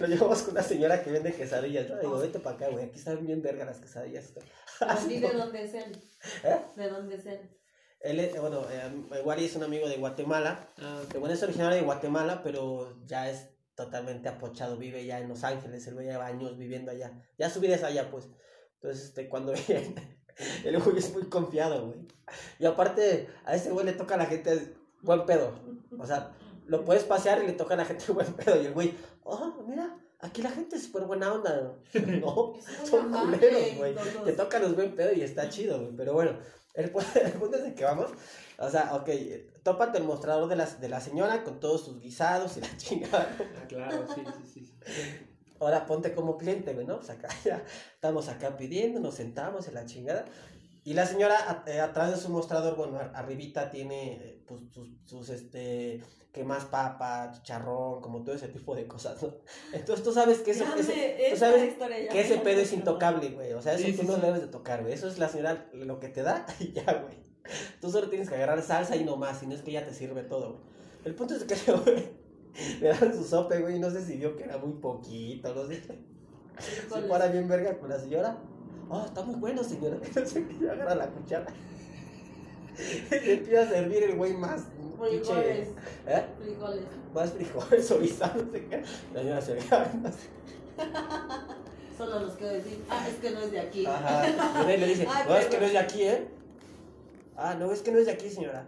[0.00, 1.98] lo llevamos con una señora que vende quesadillas, ¿no?
[1.98, 4.32] Digo, vete para acá, güey, aquí están bien verga las quesadillas.
[5.08, 5.96] ¿Y de dónde es él?
[6.44, 6.60] ¿Eh?
[6.76, 7.40] ¿De dónde es él?
[8.02, 11.76] Él, es- bueno, eh, Wally es un amigo de Guatemala, Ah, que bueno, es originario
[11.76, 16.58] de Guatemala, pero ya es totalmente apochado, vive ya en Los Ángeles, él lleva años
[16.58, 18.28] viviendo allá, ya su vida es allá, pues.
[18.74, 20.18] Entonces, este, cuando viene,
[20.64, 22.00] el güey es muy confiado, güey.
[22.58, 25.52] Y aparte, a ese güey le toca a la gente buen pedo.
[25.98, 26.32] O sea,
[26.66, 28.60] lo puedes pasear y le toca a la gente buen pedo.
[28.60, 28.94] Y el güey,
[29.24, 31.72] oh, mira, aquí la gente es súper buena onda.
[31.94, 33.94] No, son culeros, güey.
[34.24, 35.92] Te tocan los buen pedo y está chido, güey.
[35.96, 36.36] Pero bueno,
[36.74, 38.10] el, pu- el punto es de que vamos.
[38.58, 39.08] O sea, ok,
[39.62, 43.36] tópate el mostrador de la, de la señora con todos sus guisados y la chingada.
[43.56, 44.66] ah, claro, sí, sí, sí.
[44.66, 45.26] sí.
[45.60, 46.96] Ahora ponte como cliente, ¿no?
[46.98, 47.62] Pues acá ya
[47.94, 50.24] estamos acá pidiendo, nos sentamos en la chingada.
[50.84, 54.60] Y la señora a- eh, atrás de su mostrador, bueno, ar- arribita tiene eh, pues
[54.72, 56.02] sus, sus, este,
[56.32, 59.32] que más papa, chicharrón, como todo ese tipo de cosas, ¿no?
[59.72, 62.60] Entonces tú sabes que eso, Ya ese, tú esta sabes historia ya que ese pedo
[62.60, 63.52] es intocable, güey.
[63.52, 64.20] O sea, eso Sí, tú sí, no sí.
[64.22, 64.92] debes de tocar, güey.
[64.94, 67.22] Eso es la señora lo que te da y ya, güey.
[67.80, 69.92] Tú solo tienes que agarrar salsa y no más, y no es que ella te
[69.94, 70.64] sirve todo, güey.
[71.04, 72.10] El punto es que ese güey
[72.80, 75.66] Le dan su sope, güey, y no sé si vio que era muy poquito, no
[75.66, 75.80] sé.
[76.58, 78.38] Se para bien verga con la señora.
[78.90, 79.96] Ah, está muy bueno, señora.
[80.14, 81.46] No sé qué, agarra la cuchara.
[82.78, 84.62] Y le empieza a servir el güey más.
[84.98, 85.68] Frijoles.
[86.06, 86.24] ¿Eh?
[86.42, 86.84] Frijoles.
[87.14, 87.98] Más frijoles o
[88.50, 88.82] qué.
[89.12, 89.58] La señora se.
[91.98, 92.82] Solo los quiero decir.
[92.88, 93.84] Ah, es que no es de aquí.
[93.84, 94.24] Ajá.
[94.62, 96.28] Y le dice, no, es que no es de aquí, ¿eh?
[97.36, 98.64] Ah, no, es que no es de aquí, señora.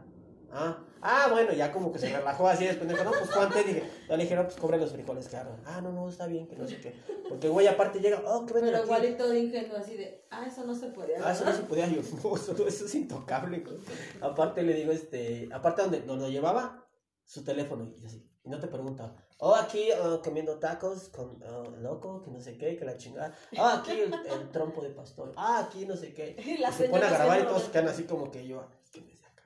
[0.53, 2.89] Ah, ah, bueno, ya como que se relajó así después.
[2.89, 3.59] Dijo, no, pues cuánto?
[3.59, 5.57] Dije, le dije, no, pues cobre los frijoles, claro.
[5.65, 6.95] Ah, no, no, está bien, que no sé qué.
[7.29, 8.87] Porque güey aparte llega, oh, que venden Pero aquí.
[8.93, 11.17] igualito de ingenuo, así de, ah, eso no se puede.
[11.17, 12.37] Ah, eso no se podía, yo, no,
[12.67, 13.77] eso, es intocable, güey.
[14.21, 16.85] Aparte le digo, este, aparte donde, donde lo llevaba,
[17.25, 21.63] su teléfono, y así, y no te pregunta, oh, aquí ah, comiendo tacos con ah,
[21.81, 25.33] loco, que no sé qué, que la chingada, ah, aquí el, el trompo de pastor,
[25.37, 27.89] ah, aquí no sé qué, Y la y se pone a grabar y todos quedan
[27.89, 29.43] así como que yo, "Ah, es que no es de acá.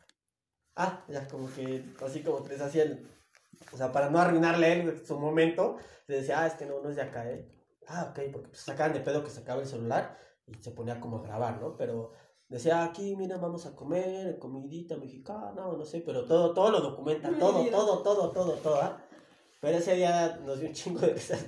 [0.80, 3.00] Ah, ya como que, así como que les hacían,
[3.72, 5.76] o sea, para no arruinarle él su momento,
[6.06, 7.50] le decía, ah, es que no, no es de acá, ¿eh?
[7.88, 10.16] Ah, ok, porque pues, sacaban de pedo que sacaba el celular
[10.46, 11.76] y se ponía como a grabar, ¿no?
[11.76, 12.12] Pero
[12.48, 16.80] decía, aquí, mira, vamos a comer, comidita mexicana, o no sé, pero todo, todo lo
[16.80, 19.02] documenta, todo, todo, todo, todo, todo, ¿ah?
[19.60, 21.44] Pero ese día nos dio un chingo de risas.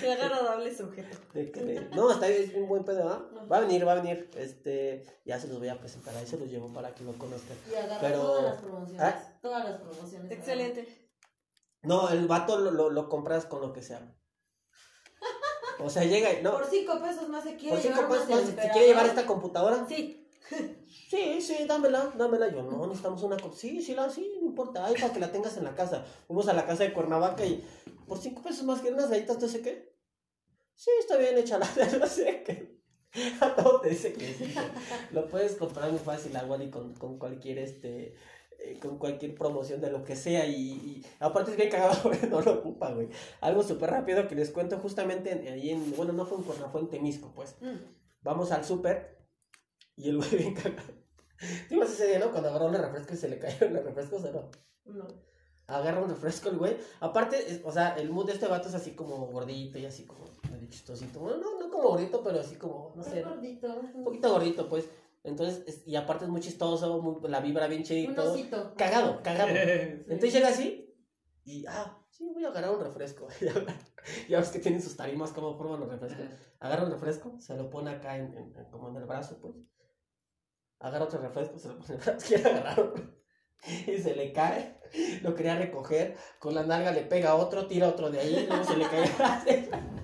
[0.00, 1.16] Qué agradable sujeto.
[1.94, 3.30] No, está bien, es un buen pedo, ¿ah?
[3.50, 4.30] Va a venir, va a venir.
[4.36, 7.56] Este, ya se los voy a presentar, ahí se los llevo para que lo conozcan.
[7.70, 9.02] Y agarra Pero- todas las promociones.
[9.02, 9.38] ¿Ah?
[9.40, 10.30] Todas las promociones.
[10.32, 11.10] Excelente.
[11.82, 14.00] No, el vato lo, lo, lo compras con lo que sea.
[15.78, 18.30] O sea, llega y, no, Por cinco pesos más se quiere por cinco llevar pesos
[18.30, 20.25] más si quiere llevar esta computadora, Sí.
[21.08, 22.48] Sí, sí, dámela, dámela.
[22.52, 23.56] Yo, no, necesitamos una cosa.
[23.56, 24.84] Sí, sí, la, sí, no importa.
[24.86, 26.04] Ahí para que la tengas en la casa.
[26.26, 27.64] Fuimos a la casa de Cuernavaca y
[28.06, 29.94] por cinco pesos más que unas galletas, no sé qué.
[30.74, 31.68] Sí, está bien, échala,
[32.00, 32.76] no sé qué.
[33.40, 34.54] A todo te dice que sí.
[35.12, 38.14] Lo puedes comprar muy fácil, igual y con, con cualquier, este,
[38.58, 40.44] eh, con cualquier promoción de lo que sea.
[40.46, 43.08] Y, y aparte es bien cagado, porque no lo ocupa, güey.
[43.40, 46.72] Algo súper rápido que les cuento justamente en- ahí en, bueno, no fue en Cuernavaca,
[46.72, 47.76] fue en Temisco, pues Mm.
[48.22, 49.15] vamos al súper
[49.96, 50.92] y el güey bien cagado.
[51.68, 52.30] ¿Te ibas ese día, no?
[52.30, 54.50] Cuando agarró un refresco y se le cayeron los refrescos, ¿o no?
[54.94, 55.06] No.
[55.68, 56.76] Agarra un refresco el güey.
[57.00, 60.04] Aparte, es- o sea, el mood de este vato es así como gordito y así
[60.04, 61.18] como medio chistosito.
[61.20, 63.80] Bueno, no, no como gordito, pero así como, no sé, Un gordito.
[63.94, 64.88] un poquito gordito, pues.
[65.24, 68.32] Entonces, es- y aparte es muy chistoso, muy, la vibra bien chida y Un todo.
[68.32, 68.74] osito.
[68.76, 69.48] Cagado, cagado.
[69.54, 70.04] Sí.
[70.08, 70.94] Entonces llega así
[71.44, 73.26] y, ah, sí, voy a agarrar un refresco.
[74.28, 76.26] ya ves que tienen sus tarimas como forman los refrescos.
[76.60, 79.54] Agarra un refresco, se lo pone acá en, en- en- como en el brazo, pues.
[80.80, 82.92] Agarra otro refresco, se lo pone quiere agarrar.
[83.86, 84.78] Y se le cae,
[85.22, 88.76] lo quería recoger, con la nalga le pega otro, tira otro de ahí, luego se
[88.76, 89.70] le cae.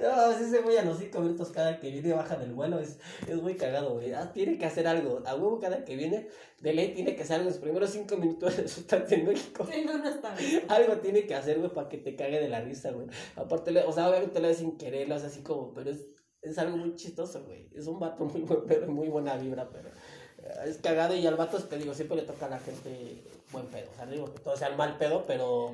[0.00, 2.98] No, sí se voy a los cinco minutos cada que viene baja del vuelo, es,
[3.26, 4.12] es muy cagado, güey.
[4.12, 6.28] Ah, tiene que hacer algo, a huevo cada que viene,
[6.60, 9.66] de ley tiene que hacer algo los primeros cinco minutos de su estancia en México.
[9.70, 10.62] Sí, no, no está bien.
[10.68, 13.08] Algo tiene que hacer, güey, para que te cague de la risa, güey.
[13.34, 16.06] Aparte, o sea, obviamente lo hace sin querer, lo hace así como, pero es,
[16.50, 17.68] es algo muy chistoso, güey.
[17.74, 21.36] Es un vato muy buen pedo, muy buena vibra, pero eh, es cagado y al
[21.36, 23.22] vato, te digo, siempre le toca a la gente
[23.52, 23.88] buen pedo.
[23.92, 25.72] O sea, no digo que todos sean mal pedo, pero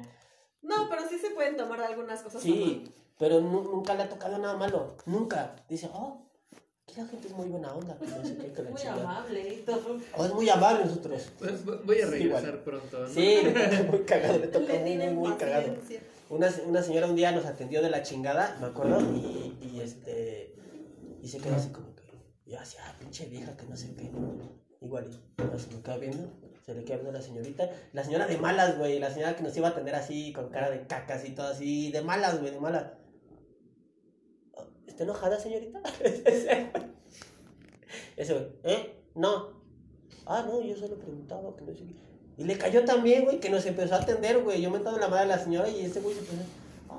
[0.63, 2.43] No, pero sí se pueden tomar algunas cosas.
[2.43, 2.85] sí,
[3.19, 4.95] pero nu- nunca le ha tocado nada malo.
[5.07, 5.55] Nunca.
[5.69, 6.23] Dice, oh,
[6.85, 9.55] aquí la gente es muy buena onda, que no sé qué, que la Muy amable
[9.55, 9.99] y todo.
[10.17, 11.29] Oh, es muy amable nosotros.
[11.39, 12.99] Pues, Voy a Sí, regresar pronto.
[13.01, 13.09] ¿no?
[13.09, 13.39] Sí,
[13.91, 15.75] muy cagado, le toca Le muy, muy, muy cagado.
[16.31, 20.55] Una, una señora un día nos atendió de la chingada, me acuerdo, y, y este.
[21.23, 22.03] Y se quedó así como que.
[22.45, 24.11] Y yo así, ah, pinche vieja, que no sé qué.
[24.81, 25.09] Igual,
[25.57, 26.29] se me queda viendo,
[26.67, 27.71] se le queda viendo a la señorita.
[27.93, 30.69] La señora de malas, güey, la señora que nos iba a atender así, con cara
[30.69, 32.87] de cacas y todo así, de malas, güey, de malas.
[34.89, 35.81] ¿Está enojada, señorita?
[38.17, 38.47] Ese güey.
[38.65, 39.05] ¿eh?
[39.15, 39.63] No.
[40.27, 41.95] Ah, no, yo solo preguntaba que no sé qué.
[42.37, 44.61] Y le cayó también, güey, que nos empezó a atender, güey.
[44.61, 46.43] Yo mentado en la madre de la señora y ese güey se empezó.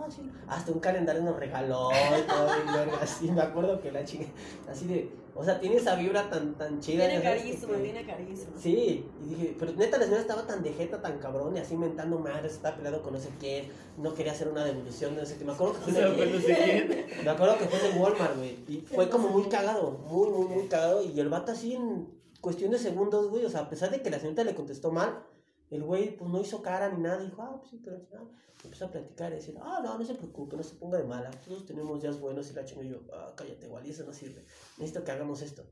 [0.04, 0.30] Ah, sí.
[0.48, 3.32] Hasta un calendario nos regaló y todo, y así.
[3.32, 4.26] Me acuerdo que la chica.
[4.70, 5.24] Así de.
[5.36, 7.08] O sea, tiene esa vibra tan, tan chida.
[7.08, 8.52] Tiene carisma, que- tiene carisma.
[8.60, 11.76] Sí, y dije, pero neta la señora estaba tan de jeta, tan cabrón, y así
[11.76, 13.66] mentando madres, estaba peleado con no sé quién,
[13.98, 15.46] no quería hacer una devolución, no sé qué.
[15.46, 17.06] Me acuerdo que fue pues sé quién.
[17.26, 18.60] me acuerdo que fue en Walmart, güey.
[18.68, 21.02] Y fue como muy cagado, muy, muy, muy cagado.
[21.04, 22.08] Y el vato así en
[22.40, 23.44] cuestión de segundos, güey.
[23.46, 25.24] O sea, a pesar de que la señorita le contestó mal,
[25.70, 27.24] el güey pues no hizo cara ni nada.
[27.24, 28.24] Dijo, ah, pues sí, pero ah.
[28.64, 31.30] Empezó a platicar y decir, ah, no, no se preocupe, no se ponga de mala.
[31.46, 34.42] Todos tenemos días buenos y la chingo yo, ah, cállate, igual, y eso no sirve.
[34.78, 35.66] Necesito que hagamos esto.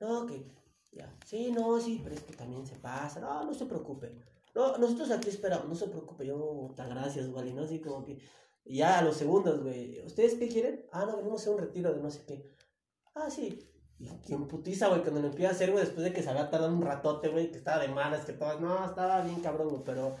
[0.00, 0.44] No, que,
[0.90, 3.20] ya, sí, no, sí, pero es que también se pasa.
[3.20, 4.18] No, no se preocupe.
[4.54, 6.26] No, nosotros aquí esperamos, no se preocupe.
[6.26, 7.62] Yo, muchas gracias, Wally, ¿no?
[7.62, 8.18] Así como que,
[8.64, 10.84] ya a los segundos, güey, ¿ustedes qué quieren?
[10.90, 12.52] Ah, no, venimos a un retiro de no sé qué.
[13.14, 13.71] Ah, sí.
[14.02, 16.50] Y quien putiza, güey, cuando lo empieza a hacer, güey, después de que se había
[16.50, 19.82] tardado un ratote, güey, que estaba de malas, que todo, no, estaba bien cabrón, güey,
[19.84, 20.16] pero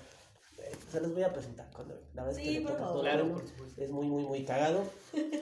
[0.90, 3.00] Se los voy a presentar cuando La verdad es Sí, que le por toca favor.
[3.02, 3.34] Claro, uno.
[3.34, 3.82] por.
[3.84, 4.84] Es muy, muy, muy cagado.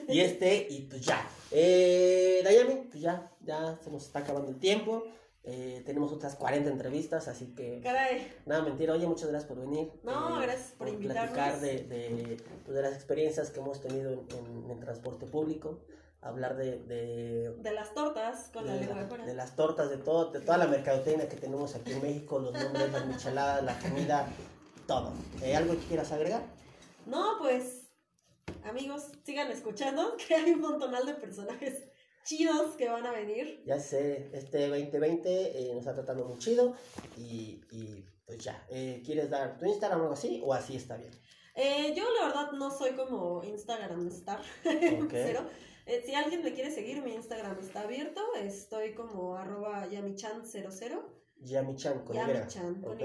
[0.09, 1.25] Y este, y pues ya.
[1.51, 5.03] Eh, Dayami, pues ya, ya se nos está acabando el tiempo.
[5.43, 8.27] Eh, tenemos otras 40 entrevistas, así que Caray.
[8.45, 8.93] nada, mentira.
[8.93, 9.91] Oye, muchas gracias por venir.
[10.03, 11.33] No, eh, gracias por invitarnos.
[11.33, 14.19] platicar de, de, pues, de las experiencias que hemos tenido en,
[14.65, 15.79] en- en transporte público.
[16.21, 19.25] Hablar de, de, De las tortas con la de, la- fuera.
[19.25, 22.53] de las tortas, de todo, de toda la mercadotecnia que tenemos aquí en México, los
[22.53, 24.27] nombres, las micheladas, la comida,
[24.85, 25.13] todo.
[25.41, 26.43] Eh, ¿Algo que quieras agregar?
[27.07, 27.87] No, pues,
[28.63, 31.85] amigos, sigan escuchando, que hay un montonal de personajes
[32.23, 33.63] chidos que van a venir.
[33.65, 36.75] Ya sé, este 2020 eh, nos está tratando muy chido
[37.17, 38.63] y, y, pues ya.
[38.69, 40.39] Eh, ¿Quieres dar tu Instagram o algo así?
[40.45, 41.09] ¿O así está bien?
[41.55, 44.39] Eh, yo la verdad no soy como Instagram star,
[45.01, 45.09] Ok.
[45.11, 45.49] cero.
[45.91, 48.21] Eh, si alguien me quiere seguir, mi Instagram está abierto.
[48.41, 51.01] Estoy como arroba yamichan00,
[51.43, 52.19] Yami-chan con Y.
[52.19, 53.01] yamichan con ok.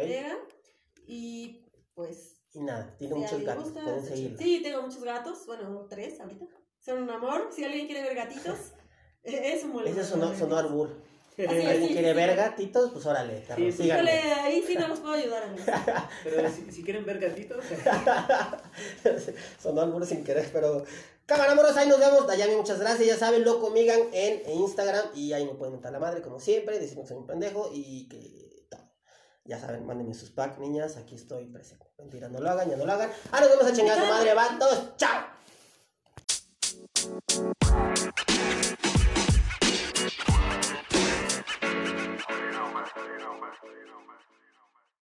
[1.08, 1.62] Y.
[1.94, 4.38] Pues Y nada, tiene Si muchos gatos, gusta, pueden se- seguirlo.
[4.38, 5.46] Sí, tengo muchos gatos.
[5.46, 6.44] Bueno, tres ahorita.
[6.78, 7.48] Son un amor.
[7.50, 8.56] Si alguien quiere ver gatitos,
[9.24, 10.90] eh, es un buen Ese sonó, sonó albur.
[11.34, 12.36] Si alguien sí, quiere sí, ver sí.
[12.36, 13.82] gatitos, pues órale, Sí.
[13.82, 15.66] Híjole, ahí sí no los puedo ayudar, amigos.
[16.24, 17.62] Pero si, si quieren ver gatitos,
[19.62, 20.84] Sonó albur sin querer, pero...
[21.26, 22.24] Cámara amorosa, ahí nos vemos.
[22.24, 23.08] Dayami, muchas gracias.
[23.08, 25.06] Ya saben, loco migan en, Instagram.
[25.12, 26.78] Y ahí me pueden montar la madre, como siempre.
[26.78, 28.88] Decirme que soy un pendejo y que tal.
[29.44, 30.96] Ya saben, mándenme sus packs, niñas.
[30.96, 31.86] Aquí estoy presente.
[31.98, 33.10] Mentira, no lo hagan, ya no lo hagan.
[33.32, 34.96] Ahora nos vemos a chingar a su madre, vatos.
[34.96, 35.36] ¡Chao!